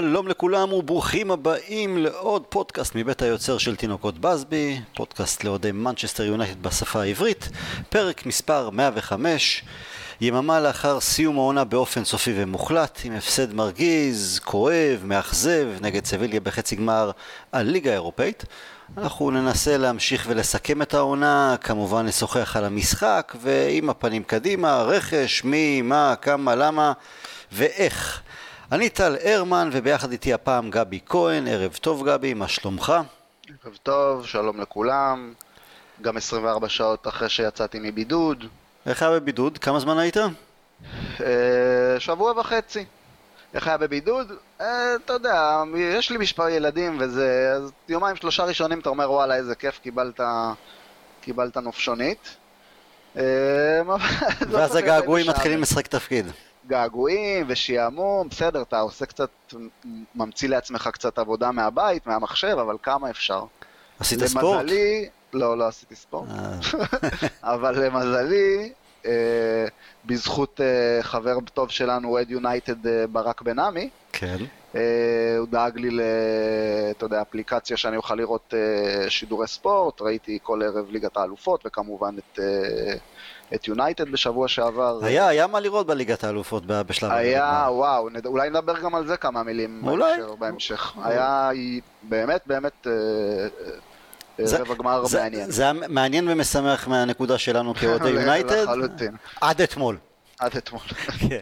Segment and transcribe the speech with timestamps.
[0.00, 6.62] שלום לכולם וברוכים הבאים לעוד פודקאסט מבית היוצר של תינוקות בסבי, פודקאסט לאוהדי מנצ'סטר יונייטד
[6.62, 7.48] בשפה העברית,
[7.88, 9.62] פרק מספר 105,
[10.20, 16.76] יממה לאחר סיום העונה באופן סופי ומוחלט, עם הפסד מרגיז, כואב, מאכזב, נגד סביליה בחצי
[16.76, 17.10] גמר
[17.52, 18.44] הליגה האירופאית.
[18.98, 25.82] אנחנו ננסה להמשיך ולסכם את העונה, כמובן נשוחח על המשחק, ועם הפנים קדימה, רכש, מי,
[25.82, 26.92] מה, כמה, למה
[27.52, 28.22] ואיך.
[28.72, 31.48] אני טל הרמן, וביחד איתי הפעם גבי כהן.
[31.48, 32.92] ערב טוב גבי, מה שלומך?
[33.64, 35.32] ערב טוב, שלום לכולם.
[36.02, 38.44] גם 24 שעות אחרי שיצאתי מבידוד.
[38.86, 39.58] איך היה בבידוד?
[39.58, 40.16] כמה זמן היית?
[40.16, 40.26] אה,
[41.98, 42.84] שבוע וחצי.
[43.54, 44.32] איך היה בבידוד?
[44.60, 49.36] אה, אתה יודע, יש לי מספר ילדים וזה, אז יומיים שלושה ראשונים אתה אומר וואלה
[49.36, 50.20] איזה כיף קיבלת,
[51.20, 52.36] קיבלת נופשונית.
[53.16, 53.22] אה,
[54.50, 56.26] ואז הגעגועים מתחילים לשחק תפקיד.
[56.68, 59.30] געגועים ושעמום, בסדר, אתה עושה קצת,
[60.14, 63.44] ממציא לעצמך קצת עבודה מהבית, מהמחשב, אבל כמה אפשר.
[64.00, 64.60] עשית למזלי, ספורט?
[64.60, 66.28] למזלי, לא, לא עשיתי ספורט.
[67.42, 68.72] אבל למזלי,
[69.06, 69.66] אה,
[70.04, 74.36] בזכות אה, חבר טוב שלנו, אוהד יונייטד אה, ברק בן עמי, כן.
[75.38, 75.88] הוא דאג לי,
[76.90, 78.54] אתה יודע, אפליקציה שאני אוכל לראות
[79.08, 82.38] שידורי ספורט, ראיתי כל ערב ליגת האלופות, וכמובן את...
[83.54, 84.98] את יונייטד בשבוע שעבר.
[85.02, 87.20] היה, היה מה לראות בליגת האלופות בשלב הזה.
[87.20, 88.26] היה, וואו, נד...
[88.26, 89.82] אולי נדבר גם על זה כמה מילים.
[89.86, 90.12] אולי.
[90.38, 90.92] בהמשך.
[91.04, 91.50] היה
[92.02, 92.86] באמת, באמת...
[94.42, 95.50] זה, רבע גמר זה, מעניין.
[95.50, 98.62] זה היה מעניין ומשמח מהנקודה שלנו כאוהדי יונייטד.
[98.62, 99.16] לחלוטין.
[99.40, 99.96] עד אתמול.
[100.38, 100.82] עד אתמול.
[101.28, 101.40] כן.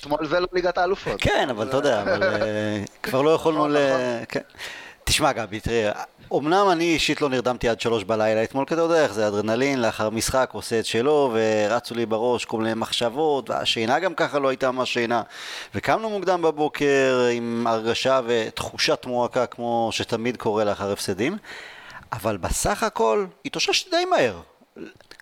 [0.00, 1.20] אתמול זה לא ליגת האלופות.
[1.20, 3.76] כן, אבל אתה יודע, אה, כבר לא יכולנו ל...
[5.08, 9.02] תשמע גבי, תראה, אמנם אני אישית לא נרדמתי עד שלוש בלילה אתמול, כי אתה יודע
[9.02, 13.98] איך זה אדרנלין, לאחר משחק עושה את שלו, ורצו לי בראש כל מיני מחשבות, והשינה
[13.98, 15.22] גם ככה לא הייתה ממש שינה.
[15.74, 21.38] וקמנו מוקדם בבוקר עם הרגשה ותחושת מועקה כמו שתמיד קורה לאחר הפסדים,
[22.12, 24.40] אבל בסך הכל התאוששתי די מהר.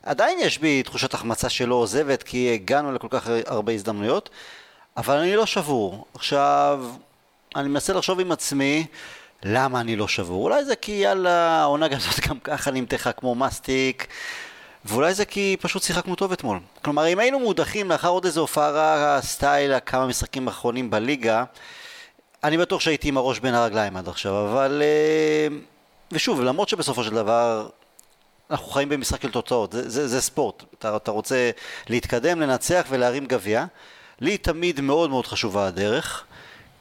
[0.02, 4.30] עדיין יש בי תחושת החמצה שלא עוזבת, כי הגענו לכל כך הרבה הזדמנויות,
[4.96, 6.04] אבל אני לא שבור.
[6.14, 6.84] עכשיו,
[7.56, 8.86] אני מנסה לחשוב עם עצמי,
[9.44, 10.44] למה אני לא שבור?
[10.44, 14.06] אולי זה כי יאללה, העונה גם זאת גם ככה נמתחה כמו מסטיק,
[14.84, 16.60] ואולי זה כי פשוט שיחקנו טוב אתמול.
[16.82, 21.44] כלומר, אם היינו מודחים לאחר עוד איזה הופעה רעה, סטייל, כמה משחקים אחרונים בליגה,
[22.44, 24.82] אני בטוח שהייתי עם הראש בין הרגליים עד עכשיו, אבל...
[24.84, 25.56] אה,
[26.12, 27.68] ושוב, למרות שבסופו של דבר
[28.50, 31.50] אנחנו חיים במשחק של תוצאות, זה, זה, זה ספורט, אתה, אתה רוצה
[31.88, 33.64] להתקדם, לנצח ולהרים גביע,
[34.20, 36.24] לי תמיד מאוד מאוד חשובה הדרך,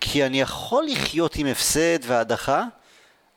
[0.05, 2.63] כי אני יכול לחיות עם הפסד והדחה,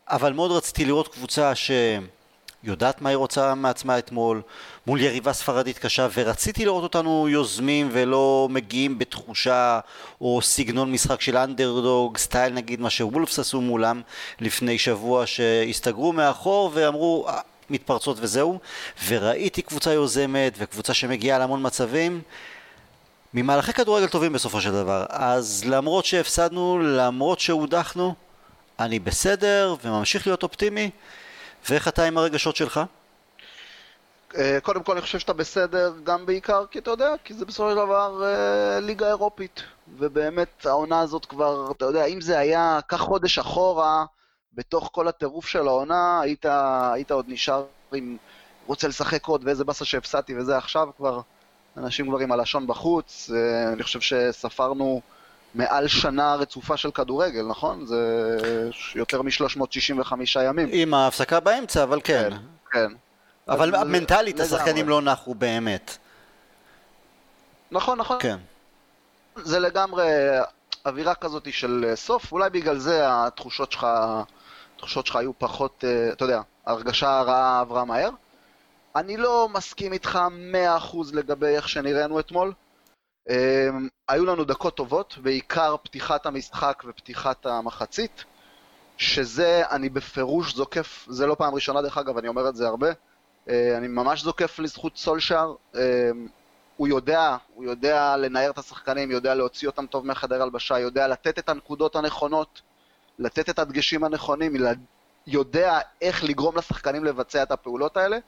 [0.09, 4.43] אבל מאוד רציתי לראות קבוצה שיודעת מה היא רוצה מעצמה אתמול,
[4.87, 9.81] מול יריבה ספרדית קשה, ורציתי לראות אותנו יוזמים ולא מגיעים בתחושה
[10.21, 14.03] או סגנון משחק של אנדרדוג, סטייל נגיד מה שוולפס עשו מולם
[14.41, 17.41] לפני שבוע, שהסתגרו מאחור ואמרו אה,
[17.71, 18.59] מתפרצות וזהו,
[19.09, 22.23] וראיתי קבוצה יוזמת וקבוצה שמגיעה להמון מצבים.
[23.35, 25.07] ממהלכי כדורגל טובים בסופו של דבר.
[25.09, 28.15] אז למרות שהפסדנו, למרות שהודחנו,
[28.81, 30.91] אני בסדר וממשיך להיות אופטימי.
[31.71, 32.81] ואיך אתה עם הרגשות שלך?
[34.37, 37.71] אה, קודם כל אני חושב שאתה בסדר גם בעיקר כי אתה יודע, כי זה בסופו
[37.71, 39.63] של דבר אה, ליגה אירופית
[39.99, 44.05] ובאמת העונה הזאת כבר, אתה יודע, אם זה היה, קח חודש אחורה
[44.55, 46.47] בתוך כל הטירוף של העונה, היית,
[46.93, 48.17] היית עוד נשאר עם
[48.67, 51.21] רוצה לשחק עוד ואיזה באסה שהפסדתי וזה עכשיו כבר
[51.77, 53.31] אנשים כבר עם הלשון בחוץ,
[53.73, 55.01] אני חושב שספרנו
[55.55, 57.87] מעל שנה רצופה של כדורגל, נכון?
[57.87, 58.01] זה
[58.95, 60.13] יותר מ-365
[60.45, 60.69] ימים.
[60.73, 62.31] עם ההפסקה באמצע, אבל כן.
[62.31, 62.37] כן,
[62.71, 62.93] כן.
[63.49, 65.97] אבל מנטלית השחקנים לא נחו באמת.
[67.71, 68.19] נכון, נכון.
[68.21, 68.39] כן.
[69.37, 70.07] זה לגמרי
[70.87, 73.87] אווירה כזאת של סוף, אולי בגלל זה התחושות שלך,
[74.77, 78.11] התחושות שלך היו פחות, אה, אתה יודע, הרגשה הרעה עברה מהר.
[78.97, 80.19] אני לא מסכים איתך
[80.93, 82.53] 100% לגבי איך שנראינו אתמול.
[83.29, 83.33] Um,
[84.09, 88.25] היו לנו דקות טובות, בעיקר פתיחת המשחק ופתיחת המחצית,
[88.97, 92.91] שזה, אני בפירוש זוקף, זה לא פעם ראשונה דרך אגב, אני אומר את זה הרבה,
[92.91, 95.77] uh, אני ממש זוקף לזכות סולשאר, uh,
[96.77, 101.39] הוא יודע, הוא יודע לנער את השחקנים, יודע להוציא אותם טוב מחדר הלבשה, יודע לתת
[101.39, 102.63] את הנקודות הנכונות,
[103.19, 104.53] לתת את הדגשים הנכונים,
[105.27, 108.19] יודע איך לגרום לשחקנים לבצע את הפעולות האלה.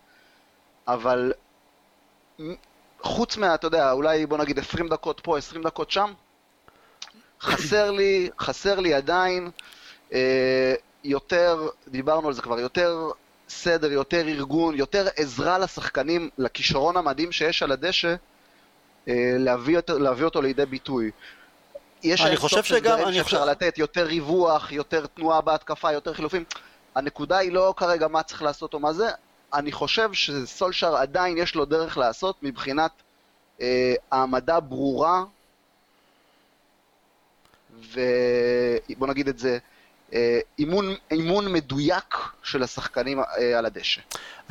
[0.88, 1.32] אבל
[3.00, 6.12] חוץ מה, אתה יודע, אולי בוא נגיד 20 דקות פה, 20 דקות שם,
[7.40, 9.50] חסר לי, חסר לי עדיין
[10.12, 10.74] אה,
[11.04, 13.10] יותר, דיברנו על זה כבר, יותר
[13.48, 18.14] סדר, יותר ארגון, יותר עזרה לשחקנים, לכישרון המדהים שיש על הדשא,
[19.08, 21.10] אה, להביא, אותו, להביא אותו לידי ביטוי.
[22.02, 26.44] יש אני חושב שגם- אני חושב- לתת, יותר ריווח, יותר תנועה בהתקפה, יותר חילופים.
[26.94, 29.08] הנקודה היא לא כרגע מה צריך לעשות או מה זה,
[29.54, 32.90] אני חושב שסולשר עדיין יש לו דרך לעשות מבחינת
[33.60, 35.24] אה, העמדה ברורה,
[37.92, 39.58] ובוא נגיד את זה,
[40.12, 44.00] אה, אימון, אימון מדויק של השחקנים אה, על הדשא.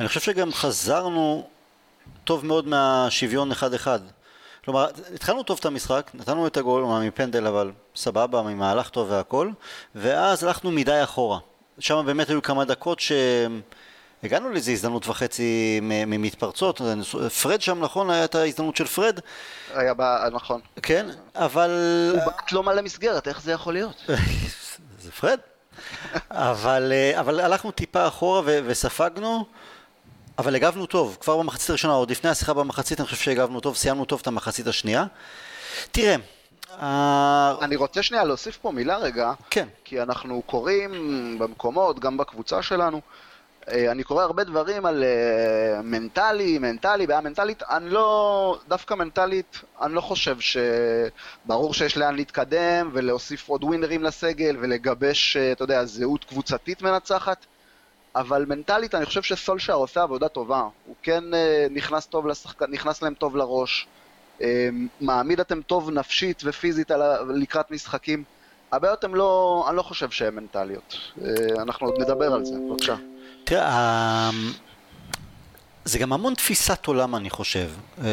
[0.00, 1.48] אני חושב שגם חזרנו
[2.24, 4.00] טוב מאוד מהשוויון אחד-אחד.
[4.64, 9.50] כלומר, התחלנו טוב את המשחק, נתנו את הגול, אומנם מפנדל, אבל סבבה, ממהלך טוב והכל,
[9.94, 11.38] ואז הלכנו מדי אחורה.
[11.78, 13.00] שם באמת היו כמה דקות
[14.22, 16.80] שהגענו לאיזו הזדמנות וחצי ממתפרצות.
[17.42, 19.20] פרד שם, נכון, הייתה ההזדמנות של פרד,
[19.74, 20.60] היה בה, נכון.
[20.82, 21.70] כן, אבל...
[22.14, 24.04] הוא בעט לא מלא מסגרת, איך זה יכול להיות?
[25.02, 25.38] זה פרד.
[26.30, 29.44] אבל, אה, אבל הלכנו טיפה אחורה ו- וספגנו,
[30.38, 31.16] אבל הגבנו טוב.
[31.20, 34.66] כבר במחצית הראשונה, עוד לפני השיחה במחצית, אני חושב שהגבנו טוב, סיימנו טוב את המחצית
[34.66, 35.04] השנייה.
[35.92, 36.16] תראה,
[36.80, 40.90] ה- אני רוצה שנייה להוסיף פה מילה רגע, כן, כי אנחנו קוראים
[41.38, 43.02] במקומות, גם בקבוצה שלנו, אה,
[43.72, 49.94] אני קורא הרבה דברים על אה, מנטלי, מנטלי, בעיה מנטלית, אני לא, דווקא מנטלית, אני
[49.94, 50.56] לא חושב ש...
[51.44, 57.46] ברור שיש לאן להתקדם ולהוסיף עוד ווינרים לסגל ולגבש, אה, אתה יודע, זהות קבוצתית מנצחת,
[58.16, 62.62] אבל מנטלית אני חושב שסולשר עושה עבודה טובה, הוא כן אה, נכנס טוב לשחק...
[62.62, 63.86] נכנס להם טוב לראש,
[64.42, 64.68] אה,
[65.00, 66.90] מעמיד אתם טוב נפשית ופיזית.
[67.34, 68.24] לקראת משחקים.
[68.72, 70.96] הבעיות הן לא, אני לא חושב שהן מנטליות.
[71.24, 72.96] אה, אנחנו עוד נדבר על זה, בבקשה.
[73.48, 74.30] תראה, ה-
[75.84, 77.70] זה גם המון תפיסת עולם אני חושב.
[78.04, 78.08] אה,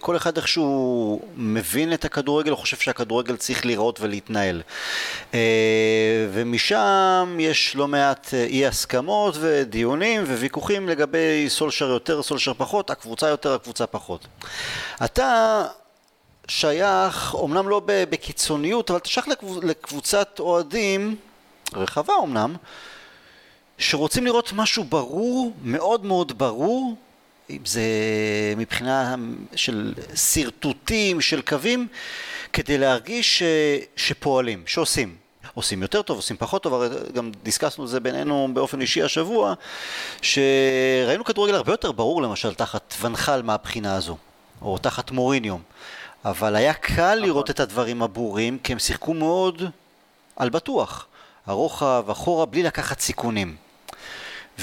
[0.00, 4.62] כל אחד איכשהו מבין את הכדורגל, הוא חושב שהכדורגל צריך להיראות ולהתנהל.
[5.34, 5.40] אה,
[6.32, 13.28] ומשם יש לא מעט אה, אי הסכמות ודיונים וויכוחים לגבי סולשר יותר, סולשר פחות, הקבוצה
[13.28, 14.26] יותר, הקבוצה פחות.
[15.04, 15.62] אתה
[16.48, 21.16] שייך, אומנם לא בקיצוניות, אבל אתה שייך לקבוצ- לקבוצת אוהדים,
[21.74, 22.56] רחבה אומנם,
[23.80, 26.96] שרוצים לראות משהו ברור, מאוד מאוד ברור,
[27.50, 27.82] אם זה
[28.56, 29.14] מבחינה
[29.56, 31.86] של שרטוטים, של קווים,
[32.52, 33.42] כדי להרגיש ש...
[33.96, 35.16] שפועלים, שעושים.
[35.54, 39.54] עושים יותר טוב, עושים פחות טוב, הרי גם דיסקסנו את זה בינינו באופן אישי השבוע,
[40.22, 44.16] שראינו כדורגל הרבה יותר ברור למשל תחת ונחל מהבחינה הזו,
[44.62, 45.56] או תחת מוריניו,
[46.24, 49.62] אבל היה קל לראות את הדברים הברורים, כי הם שיחקו מאוד
[50.36, 51.06] על בטוח.
[51.46, 53.56] הרוחב, אחורה, בלי לקחת סיכונים.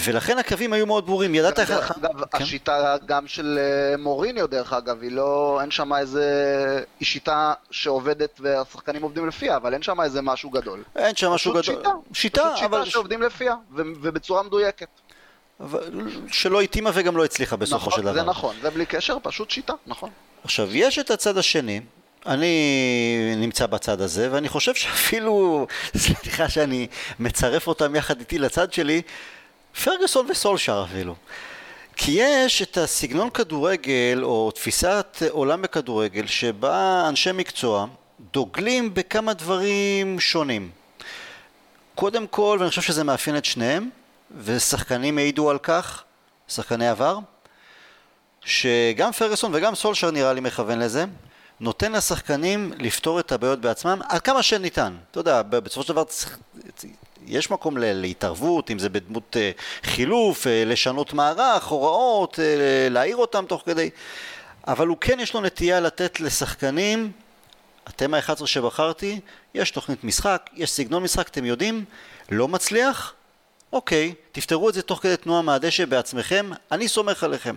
[0.04, 1.72] ולכן הקווים היו מאוד ברורים, ידעת איך...
[1.72, 2.44] דרך אגב, כן.
[2.44, 6.24] השיטה גם של אה, מוריניו, דרך אגב, היא לא, אין שם איזה,
[7.00, 10.84] היא שיטה שעובדת והשחקנים עובדים לפיה, אבל אין שם איזה משהו גדול.
[10.96, 11.64] אין שם משהו גדול.
[11.64, 12.80] שיטה, שיטה, פשוט אבל...
[12.80, 14.88] שיטה שעובדים לפיה, ו- ובצורה מדויקת.
[15.60, 15.80] אבל
[16.32, 18.14] שלא התאימה וגם לא הצליחה בסופו של נכון, דבר.
[18.14, 20.10] זה נכון, זה בלי קשר, פשוט שיטה, נכון.
[20.44, 21.82] עכשיו, יש את הצד השני,
[22.26, 25.68] אני נמצא בצד הזה, ואני חושב שאפילו,
[25.98, 26.88] סליחה שאני
[27.20, 29.02] מצרף אותם יחד איתי לצד שלי,
[29.84, 31.16] פרגוסון וסולשר אפילו.
[31.96, 37.88] כי יש את הסגנון כדורגל, או תפיסת עולם בכדורגל, שבה אנשי מקצוע
[38.34, 40.70] דוגלים בכמה דברים שונים.
[41.96, 43.90] קודם כל, ואני חושב שזה מאפיין את שניהם,
[44.42, 46.04] ושחקנים העידו על כך,
[46.48, 47.20] שחקני עבר,
[48.42, 51.06] שגם פרגוסון וגם סולשר נראה לי מכוון לזה,
[51.60, 54.96] נותן לשחקנים לפתור את הבעיות בעצמם עד כמה שניתן.
[55.12, 56.04] אתה יודע, בסופו של דבר
[57.26, 59.52] יש מקום להתערבות, אם זה בדמות אה,
[59.84, 63.90] חילוף, אה, לשנות מערך, הוראות, אה, להעיר אותם תוך כדי,
[64.68, 67.12] אבל הוא כן יש לו נטייה לתת לשחקנים,
[67.90, 69.20] אתם ה-11 שבחרתי,
[69.54, 71.86] יש תוכנית משחק, יש סגנון משחק, אתם יודעים,
[72.30, 73.14] לא מצליח?
[73.74, 77.56] אוקיי, תפתרו את זה תוך כדי תנועה מהדשא בעצמכם, אני סומך עליכם.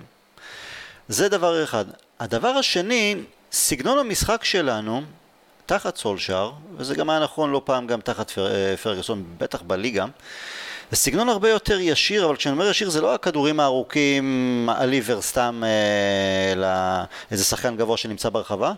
[1.09, 1.85] זה דבר אחד.
[2.21, 3.17] הדבר השני,
[3.53, 5.03] סגנון המשחק שלנו,
[5.71, 10.05] תחת סולשר, וזה גם היה נכון לא פעם גם תחת פר, אה, פרגוסון, בטח בליגה,
[10.91, 15.63] זה סגנון הרבה יותר ישיר, אבל כשאני אומר ישיר זה לא הכדורים הארוכים, הליבר סתם
[15.65, 16.55] אה,
[17.31, 18.73] לאיזה שחקן גבוה שנמצא ברחבה,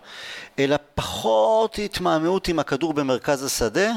[0.58, 3.90] אלא פחות התמהמהות עם הכדור במרכז השדה,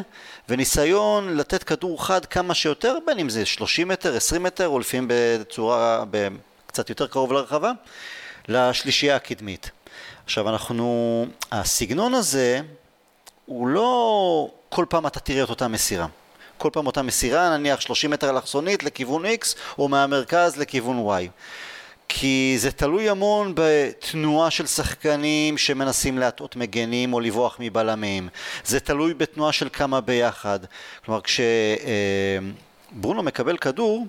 [0.50, 5.08] וניסיון לתת כדור חד כמה שיותר, בין אם זה 30 מטר, 20 מטר, או לפעמים
[5.10, 6.28] בצורה, ב-
[6.68, 7.72] קצת יותר קרוב לרחבה,
[8.48, 9.72] לשלישייה הקדמית.
[10.26, 12.62] עכשיו אנחנו, הסגנון הזה
[13.46, 16.08] הוא לא כל פעם אתה תראה את אותה מסירה.
[16.58, 21.30] כל פעם אותה מסירה, נניח 30 מטר אלכסונית לכיוון X, או מהמרכז לכיוון Y.
[22.10, 28.30] כי זה תלוי המון בתנועה של שחקנים שמנסים להטעות מגנים או לברוח מבלמים.
[28.66, 30.60] זה תלוי בתנועה של כמה ביחד.
[31.06, 31.22] כלומר,
[32.92, 34.08] כשברונו מקבל כדור,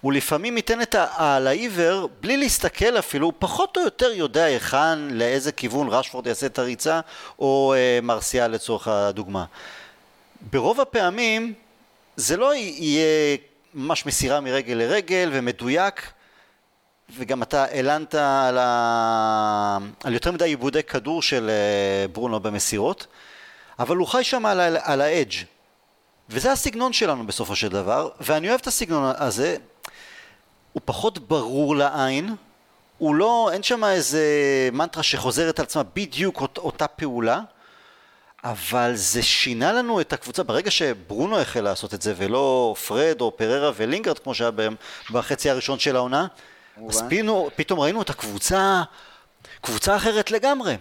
[0.00, 4.98] הוא לפעמים ייתן את העל העיוור בלי להסתכל אפילו, הוא פחות או יותר יודע היכן,
[5.10, 7.00] לאיזה כיוון רשפורד יעשה את הריצה,
[7.38, 9.44] או אה, מרסיאל לצורך הדוגמה.
[10.52, 11.54] ברוב הפעמים
[12.16, 13.36] זה לא יהיה
[13.74, 16.10] ממש מסירה מרגל לרגל ומדויק,
[17.16, 19.78] וגם אתה הלנת על, ה...
[20.04, 23.06] על יותר מדי עיבודי כדור של אה, ברונו במסירות,
[23.78, 25.34] אבל הוא חי שם על, על האדג'
[26.28, 29.56] וזה הסגנון שלנו בסופו של דבר, ואני אוהב את הסגנון הזה,
[30.76, 32.34] הוא פחות ברור לעין,
[32.98, 34.20] הוא לא, אין שם איזה
[34.72, 37.40] מנטרה שחוזרת על עצמה בדיוק אות, אותה פעולה,
[38.44, 43.36] אבל זה שינה לנו את הקבוצה, ברגע שברונו החל לעשות את זה ולא פרד או
[43.36, 44.74] פררה ולינגרד כמו שהיה בהם
[45.10, 46.26] בחצי הראשון של העונה,
[46.88, 48.82] אז פינו, פתאום ראינו את הקבוצה,
[49.60, 50.76] קבוצה אחרת לגמרי.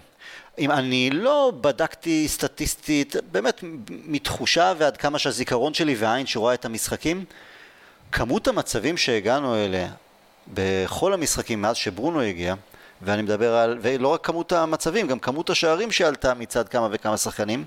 [0.59, 3.59] אם אני לא בדקתי סטטיסטית, באמת
[3.89, 7.25] מתחושה ועד כמה שהזיכרון שלי והעין שרואה את המשחקים,
[8.15, 9.89] כמות המצבים שהגענו אליה
[10.47, 12.55] בכל המשחקים מאז שברונו הגיע,
[13.01, 17.65] ואני מדבר על, ולא רק כמות המצבים, גם כמות השערים שעלתה מצד כמה וכמה שחקנים,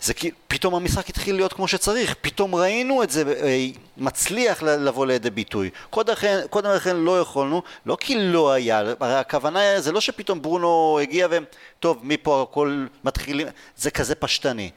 [0.00, 5.06] זה כי פתאום המשחק התחיל להיות כמו שצריך, פתאום ראינו את זה אה, מצליח לבוא
[5.06, 5.70] לידי ביטוי.
[5.90, 11.28] קודם לכן, לא יכולנו, לא כי לא היה, הרי הכוונה זה לא שפתאום ברונו הגיע
[11.30, 13.46] וטוב, מפה הכל מתחילים,
[13.76, 14.70] זה כזה פשטני.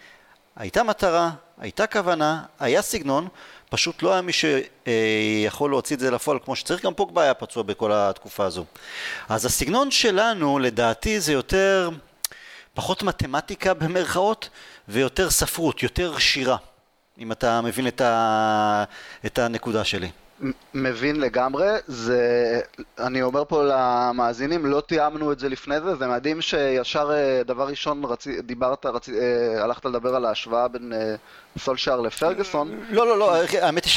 [0.55, 3.27] הייתה מטרה, הייתה כוונה, היה סגנון,
[3.69, 7.63] פשוט לא היה מי שיכול להוציא את זה לפועל כמו שצריך, גם פוגבה היה פצוע
[7.63, 8.65] בכל התקופה הזו.
[9.29, 11.89] אז הסגנון שלנו, לדעתי, זה יותר,
[12.74, 14.50] פחות מתמטיקה במרכאות,
[14.88, 16.57] ויותר ספרות, יותר שירה,
[17.19, 18.83] אם אתה מבין את, ה...
[19.25, 20.09] את הנקודה שלי.
[20.74, 22.62] מבין לגמרי, זה,
[23.00, 27.67] אני אומר פה למאזינים, לא תיאמנו את זה לפני זה, זה מדהים שישר אה, דבר
[27.67, 31.15] ראשון רצי, דיברת, רצי, אה, הלכת לדבר על ההשוואה בין אה,
[31.58, 32.79] סולשאר לפרגוסון.
[32.89, 33.94] לא, לא, לא, האמת היא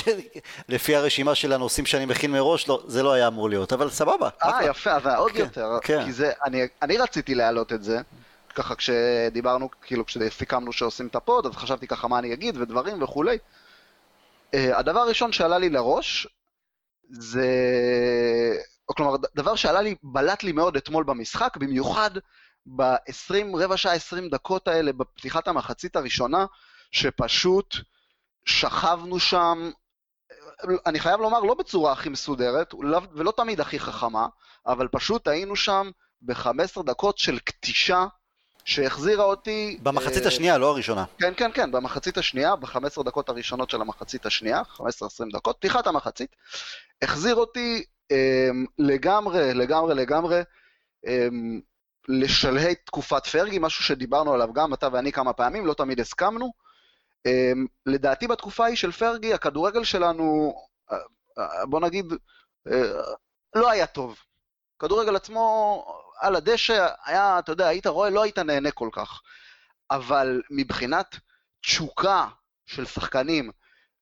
[0.68, 4.28] שלפי הרשימה של הנושאים שאני מכין מראש, לא, זה לא היה אמור להיות, אבל סבבה.
[4.42, 6.04] אה, יפה, אז עוד כן, יותר, כן.
[6.04, 8.00] כי זה, אני, אני רציתי להעלות את זה.
[8.54, 13.38] ככה כשדיברנו, כאילו כשסיכמנו שעושים את הפוד, אז חשבתי ככה מה אני אגיד ודברים וכולי.
[14.57, 16.26] Uh, הדבר הראשון שעלה לי לראש,
[17.11, 17.47] זה...
[18.88, 22.11] או כלומר, דבר שעלה לי, בלט לי מאוד אתמול במשחק, במיוחד
[22.66, 26.47] ב-20, רבע שעה 20 דקות האלה בפתיחת המחצית הראשונה,
[26.92, 27.76] שפשוט
[28.45, 29.71] שכבנו שם,
[30.87, 32.75] אני חייב לומר, לא בצורה הכי מסודרת,
[33.14, 34.26] ולא תמיד הכי חכמה,
[34.66, 35.90] אבל פשוט היינו שם
[36.23, 38.04] ב-15 דקות של כתישה
[38.64, 39.78] שהחזירה אותי...
[39.82, 41.04] במחצית uh, השנייה, לא הראשונה.
[41.18, 44.82] כן, כן, כן, במחצית השנייה, ב-15 דקות הראשונות של המחצית השנייה, 15-20
[45.32, 46.36] דקות, פתיחת המחצית,
[47.02, 48.16] החזיר אותי um,
[48.78, 50.40] לגמרי, לגמרי, לגמרי,
[51.06, 51.10] um,
[52.08, 56.52] לשלהי תקופת פרגי, משהו שדיברנו עליו גם אתה ואני כמה פעמים, לא תמיד הסכמנו.
[57.28, 60.54] Um, לדעתי בתקופה ההיא של פרגי, הכדורגל שלנו,
[60.90, 60.94] uh,
[61.38, 62.12] uh, בוא נגיד,
[62.68, 62.72] uh,
[63.54, 64.18] לא היה טוב.
[64.78, 65.84] כדורגל עצמו
[66.20, 69.20] על הדשא היה, אתה יודע, היית רואה, לא היית נהנה כל כך.
[69.90, 71.16] אבל מבחינת
[71.60, 72.26] תשוקה
[72.66, 73.50] של שחקנים,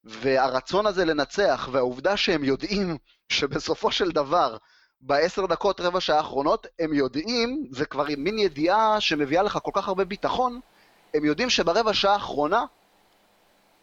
[0.03, 2.97] והרצון הזה לנצח, והעובדה שהם יודעים
[3.29, 4.57] שבסופו של דבר,
[5.01, 9.87] בעשר דקות, רבע שעה האחרונות, הם יודעים, זה כבר מין ידיעה שמביאה לך כל כך
[9.87, 10.59] הרבה ביטחון,
[11.13, 12.65] הם יודעים שברבע שעה האחרונה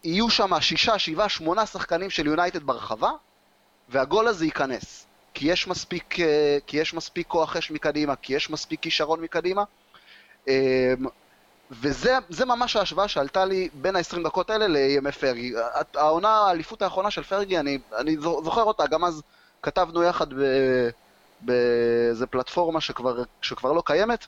[0.03, 3.11] יהיו שם שישה, שבעה, שמונה שחקנים של יונייטד ברחבה,
[3.89, 5.06] והגול הזה ייכנס.
[5.37, 9.63] כי יש מספיק, אה, כי יש מספיק כוח אש מקדימה, כי יש מספיק כישרון מקדימה.
[10.47, 10.53] אמ,
[11.71, 15.53] וזה ממש ההשוואה שעלתה לי בין ה-20 דקות האלה לימי פרגי.
[15.95, 19.21] העונה, האליפות האחרונה של פרגי, אני, אני זוכר אותה, גם אז
[19.61, 20.27] כתבנו יחד
[21.41, 24.25] באיזה פלטפורמה שכבר, שכבר לא קיימת.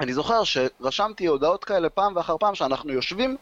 [0.00, 3.36] אני זוכר שרשמתי הודעות כאלה פעם ואחר פעם שאנחנו יושבים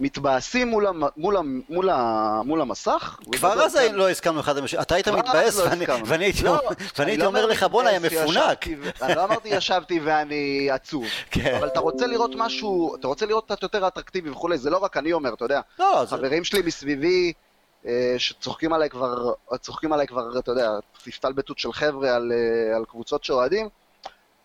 [0.00, 3.18] מתבאסים מול, המ, מול, המ, מול, ה, מול המסך.
[3.32, 3.94] כבר אז כאן...
[3.94, 6.60] לא הסכמנו אחד למשל, אתה היית מתבאס לא ואני, ואני הייתי, לא,
[6.98, 8.66] ואני הייתי לא אומר לך בואנה, היה מפונק.
[9.02, 11.54] אני לא אמרתי ישבתי ואני עצוב, כן.
[11.58, 14.96] אבל אתה רוצה לראות משהו, אתה רוצה לראות קצת יותר אטרקטיבי וכולי, זה לא רק
[14.96, 15.60] אני אומר, אתה יודע.
[15.78, 16.48] לא, חברים זה...
[16.48, 17.32] שלי מסביבי,
[17.86, 20.70] אה, שצוחקים עליי כבר, צוחקים עליי כבר, אתה יודע,
[21.06, 23.68] הסתלבטות של חבר'ה על, אה, על קבוצות שאוהדים.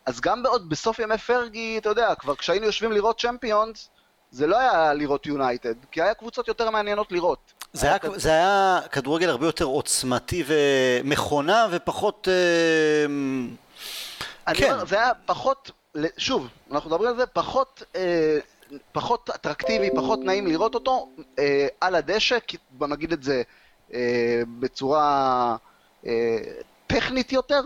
[0.06, 3.90] אז גם בעוד בסוף ימי פרגי, אתה יודע, כבר כשהיינו יושבים לראות צ'מפיונס,
[4.32, 7.54] זה לא היה לראות יונייטד, כי היה קבוצות יותר מעניינות לראות.
[7.74, 12.28] זה היה, היה, זה היה כדורגל הרבה יותר עוצמתי ומכונה ופחות...
[12.32, 13.06] אה,
[14.48, 14.72] אני כן.
[14.72, 15.72] אומר, זה היה פחות,
[16.18, 18.40] שוב, אנחנו מדברים על זה, פחות, אה,
[18.92, 22.38] פחות אטרקטיבי, פחות נעים לראות אותו אה, על הדשא,
[22.72, 23.44] בוא נגיד את זה
[23.94, 25.56] אה, בצורה
[26.06, 26.38] אה,
[26.88, 27.62] טכנית יותר.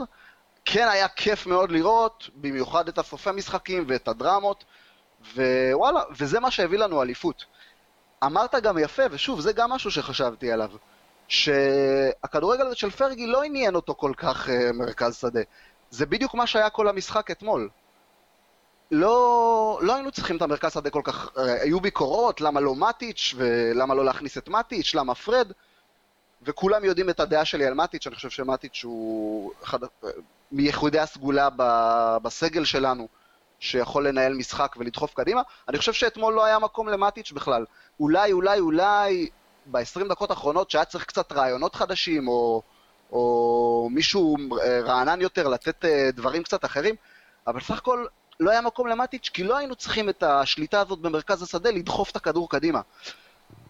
[0.66, 4.64] כן היה כיף מאוד לראות, במיוחד את הסופי משחקים ואת הדרמות.
[5.36, 7.46] ווואלה, וזה מה שהביא לנו אליפות.
[8.26, 10.70] אמרת גם יפה, ושוב, זה גם משהו שחשבתי עליו.
[11.30, 15.42] שהכדורגל הזה של פרגי לא עניין אותו כל כך uh, מרכז שדה.
[15.92, 17.70] זה בדיוק מה שהיה כל המשחק אתמול.
[18.92, 23.96] לא, לא היינו צריכים את המרכז שדה כל כך, היו ביקורות, למה לא מטיץ' ולמה
[23.96, 25.52] לא להכניס את מטיץ', למה פרד,
[26.42, 29.80] וכולם יודעים את הדעה שלי על מטיץ', אני חושב שמטיץ' הוא אחד
[30.52, 31.50] מייחודי הסגולה
[32.22, 33.08] בסגל שלנו,
[33.60, 35.42] שיכול לנהל משחק ולדחוף קדימה.
[35.70, 37.66] אני חושב שאתמול לא היה מקום למטיץ' בכלל.
[38.00, 39.30] אולי, אולי, אולי
[39.66, 42.62] ב-20 דקות האחרונות שהיה צריך קצת רעיונות חדשים, או,
[43.12, 44.36] או מישהו
[44.84, 46.96] רענן יותר לתת אה, דברים קצת אחרים,
[47.48, 48.06] אבל סך הכל
[48.40, 52.16] לא היה מקום למטיץ', כי לא היינו צריכים את השליטה הזאת במרכז השדה לדחוף את
[52.16, 52.82] הכדור קדימה.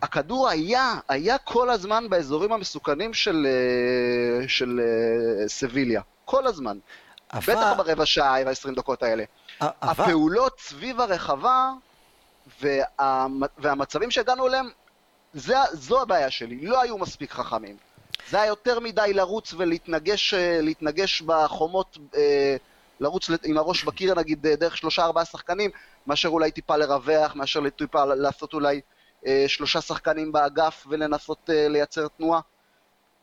[0.01, 6.01] הכדור היה, היה כל הזמן באזורים המסוכנים של, אה, של אה, סביליה.
[6.25, 6.77] כל הזמן.
[7.33, 7.53] אבל...
[7.55, 9.23] בטח ברבע שעה וב-20 דקות האלה.
[9.61, 9.71] אבל...
[9.81, 11.71] הפעולות סביב הרחבה
[12.61, 13.27] וה...
[13.57, 14.69] והמצבים שהגענו אליהם,
[15.33, 16.65] זה, זו הבעיה שלי.
[16.65, 17.77] לא היו מספיק חכמים.
[18.29, 21.97] זה היה יותר מדי לרוץ ולהתנגש אה, בחומות,
[22.99, 25.71] לרוץ עם הראש בקיר נגיד דרך שלושה ארבעה שחקנים,
[26.07, 28.81] מאשר אולי טיפה לרווח, מאשר טיפה לעשות אולי
[29.27, 32.41] אה, שלושה שחקנים באגף ולנסות אה, לייצר תנועה.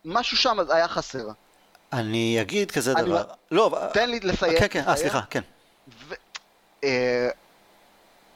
[0.04, 1.28] משהו שם היה חסר.
[1.92, 3.24] אני אגיד כזה אני דבר.
[3.50, 4.58] לא, תן לי לסיים.
[4.58, 5.40] כן, כן, אה, סליחה, כן.
[6.08, 6.14] ו...
[6.84, 7.28] אה,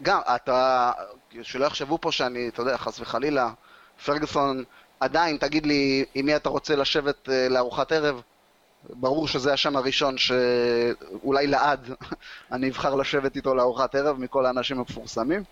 [0.02, 0.92] גם, אתה,
[1.42, 3.50] שלא יחשבו פה שאני, אתה יודע, חס וחלילה,
[4.04, 4.64] פרגוסון,
[5.00, 8.20] עדיין, תגיד לי עם מי אתה רוצה לשבת אה, לארוחת ערב.
[8.90, 11.90] ברור שזה השם הראשון שאולי לעד
[12.52, 15.44] אני אבחר לשבת איתו לארוחת ערב מכל האנשים המפורסמים.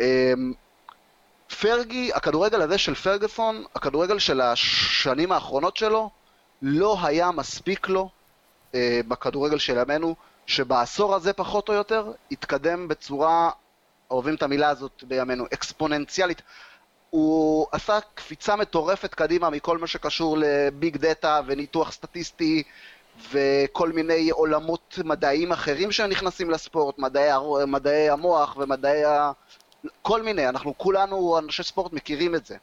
[0.00, 0.32] אה,
[1.60, 6.10] פרגי, הכדורגל הזה של פרגפון, הכדורגל של השנים האחרונות שלו,
[6.62, 8.08] לא היה מספיק לו
[8.74, 10.14] אה, בכדורגל של ימינו,
[10.46, 13.50] שבעשור הזה פחות או יותר התקדם בצורה,
[14.10, 16.42] אוהבים את המילה הזאת בימינו, אקספוננציאלית.
[17.10, 22.62] הוא עשה קפיצה מטורפת קדימה מכל מה שקשור לביג דאטה וניתוח סטטיסטי
[23.30, 27.30] וכל מיני עולמות מדעיים אחרים שנכנסים לספורט, מדעי,
[27.66, 29.02] מדעי המוח ומדעי
[30.02, 32.56] כל מיני, אנחנו כולנו אנשי ספורט מכירים את זה.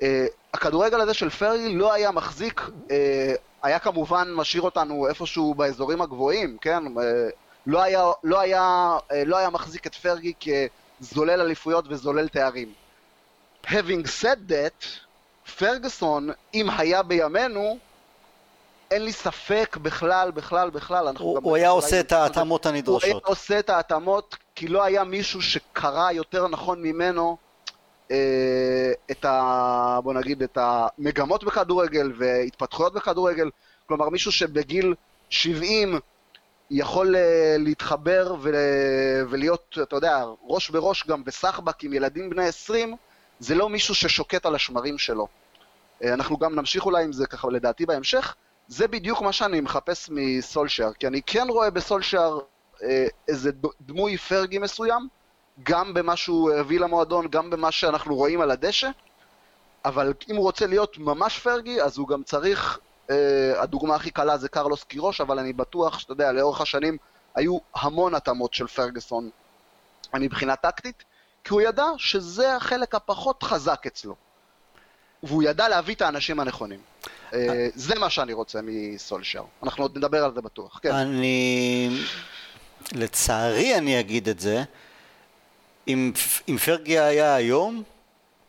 [0.00, 0.04] Uh,
[0.54, 2.90] הכדורגל הזה של פרגי לא היה מחזיק, uh,
[3.62, 6.86] היה כמובן משאיר אותנו איפשהו באזורים הגבוהים, כן?
[6.86, 7.00] Uh,
[7.66, 10.32] לא, היה, לא, היה, לא היה מחזיק את פרגי
[11.00, 12.72] כזולל אליפויות וזולל תארים.
[13.66, 14.86] Having said that,
[15.58, 17.78] פרגוסון, אם היה בימינו,
[18.90, 21.08] אין לי ספק בכלל, בכלל, בכלל.
[21.18, 23.02] הוא, הוא היה עושה את ההתאמות הנדרשות.
[23.02, 27.43] הוא היה עושה את ההתאמות, כי לא היה מישהו שקרא יותר נכון ממנו אה,
[29.10, 29.98] את ה...
[30.02, 33.50] בוא נגיד, את המגמות בכדורגל והתפתחויות בכדורגל.
[33.86, 34.94] כלומר, מישהו שבגיל
[35.30, 35.98] 70
[36.70, 38.36] יכול אה, להתחבר.
[39.28, 42.96] ולהיות, אתה יודע, ראש בראש גם בסחבק עם ילדים בני 20,
[43.38, 45.28] זה לא מישהו ששוקט על השמרים שלו.
[46.04, 48.34] אה, אנחנו גם נמשיך אולי עם זה ככה, לדעתי בהמשך.
[48.68, 52.40] זה בדיוק מה שאני מחפש מסולשייר, כי אני כן רואה בסולשייר
[52.82, 55.08] אה, איזה דמוי פרגי מסוים,
[55.62, 58.88] גם במה שהוא הביא למועדון, גם במה שאנחנו רואים על הדשא,
[59.84, 62.78] אבל אם הוא רוצה להיות ממש פרגי, אז הוא גם צריך,
[63.10, 66.96] אה, הדוגמה הכי קלה זה קרלוס קירוש, אבל אני בטוח שאתה יודע, לאורך השנים
[67.34, 69.30] היו המון התאמות של פרגוסון
[70.14, 71.04] מבחינה טקטית,
[71.44, 74.14] כי הוא ידע שזה החלק הפחות חזק אצלו.
[75.22, 76.80] והוא ידע להביא את האנשים הנכונים.
[77.34, 79.42] אה, זה מה שאני רוצה מסולשר.
[79.62, 80.78] אנחנו עוד נדבר על זה בטוח.
[80.82, 80.92] כן.
[80.94, 82.04] אני...
[82.92, 84.62] לצערי אני אגיד את זה,
[85.88, 86.12] אם,
[86.48, 87.82] אם פרגי היה היום,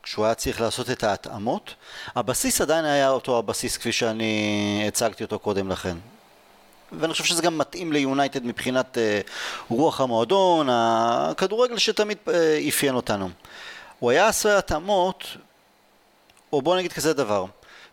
[0.04, 1.76] כשהוא היה צריך לעשות את ההתאמות,
[2.16, 5.98] הבסיס עדיין היה אותו הבסיס כפי שאני הצגתי אותו קודם לכן.
[6.92, 9.30] ואני חושב שזה גם מתאים ליונייטד מבחינת uh,
[9.70, 12.32] רוח המועדון, הכדורגל שתמיד uh,
[12.70, 13.30] אפיין אותנו.
[14.00, 15.24] הוא היה עושה התאמות,
[16.54, 17.46] או בוא נגיד כזה דבר,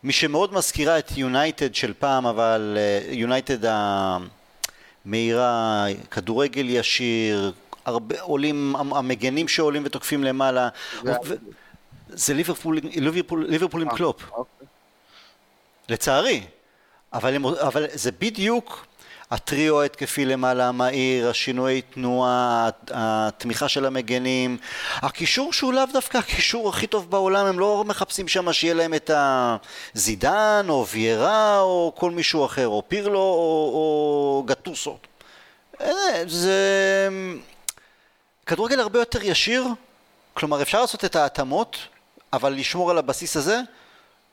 [0.03, 2.79] מי שמאוד מזכירה את יונייטד של פעם, אבל
[3.11, 3.69] יונייטד אה,
[5.07, 7.53] המהירה, כדורגל ישיר,
[7.85, 10.69] הרבה עולים, המגנים שעולים ותוקפים למעלה,
[12.09, 14.31] זה ליברפול, ליברפול, ליברפול עם אה, קלופ.
[14.33, 14.67] אוקיי.
[15.89, 16.43] לצערי,
[17.13, 18.87] אבל, אבל זה בדיוק
[19.33, 24.59] הטריו ההתקפי למעלה המהיר, השינויי תנועה, התמיכה של המגנים,
[24.95, 29.11] הקישור שהוא לאו דווקא הקישור הכי טוב בעולם, הם לא מחפשים שם שיהיה להם את
[29.95, 34.99] הזידן או ויירה או כל מישהו אחר, או פירלו או, או גטוסו.
[35.81, 35.89] אה,
[36.27, 37.09] זה
[38.47, 39.67] כדורגל הרבה יותר ישיר,
[40.35, 41.77] כלומר אפשר לעשות את ההתאמות,
[42.33, 43.61] אבל לשמור על הבסיס הזה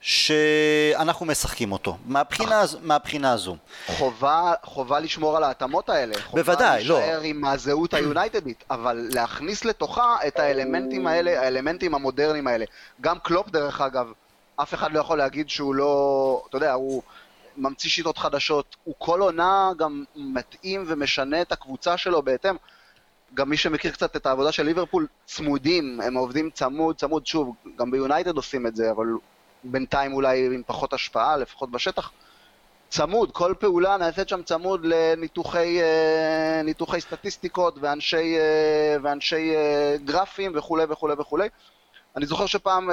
[0.00, 3.56] שאנחנו משחקים אותו, מהבחינה, מהבחינה הזו.
[3.86, 6.14] חובה, חובה לשמור על ההתאמות האלה.
[6.32, 6.94] בוודאי, לא.
[6.94, 12.64] חובה להישאר עם הזהות היונייטדית, אבל להכניס לתוכה את האלמנטים האלה, האלמנטים המודרניים האלה.
[13.00, 14.12] גם קלופ דרך אגב,
[14.56, 17.02] אף אחד לא יכול להגיד שהוא לא, אתה יודע, הוא
[17.56, 22.56] ממציא שיטות חדשות, הוא כל עונה גם מתאים ומשנה את הקבוצה שלו בהתאם.
[23.34, 27.90] גם מי שמכיר קצת את העבודה של ליברפול, צמודים, הם עובדים צמוד, צמוד, שוב, גם
[27.90, 29.06] ביונייטד עושים את זה, אבל
[29.64, 32.10] בינתיים אולי עם פחות השפעה, לפחות בשטח.
[32.90, 40.84] צמוד, כל פעולה נעשית שם צמוד לניתוחי אה, סטטיסטיקות ואנשי, אה, ואנשי אה, גרפים וכולי
[40.88, 41.48] וכולי וכולי.
[42.16, 42.90] אני זוכר שפעם,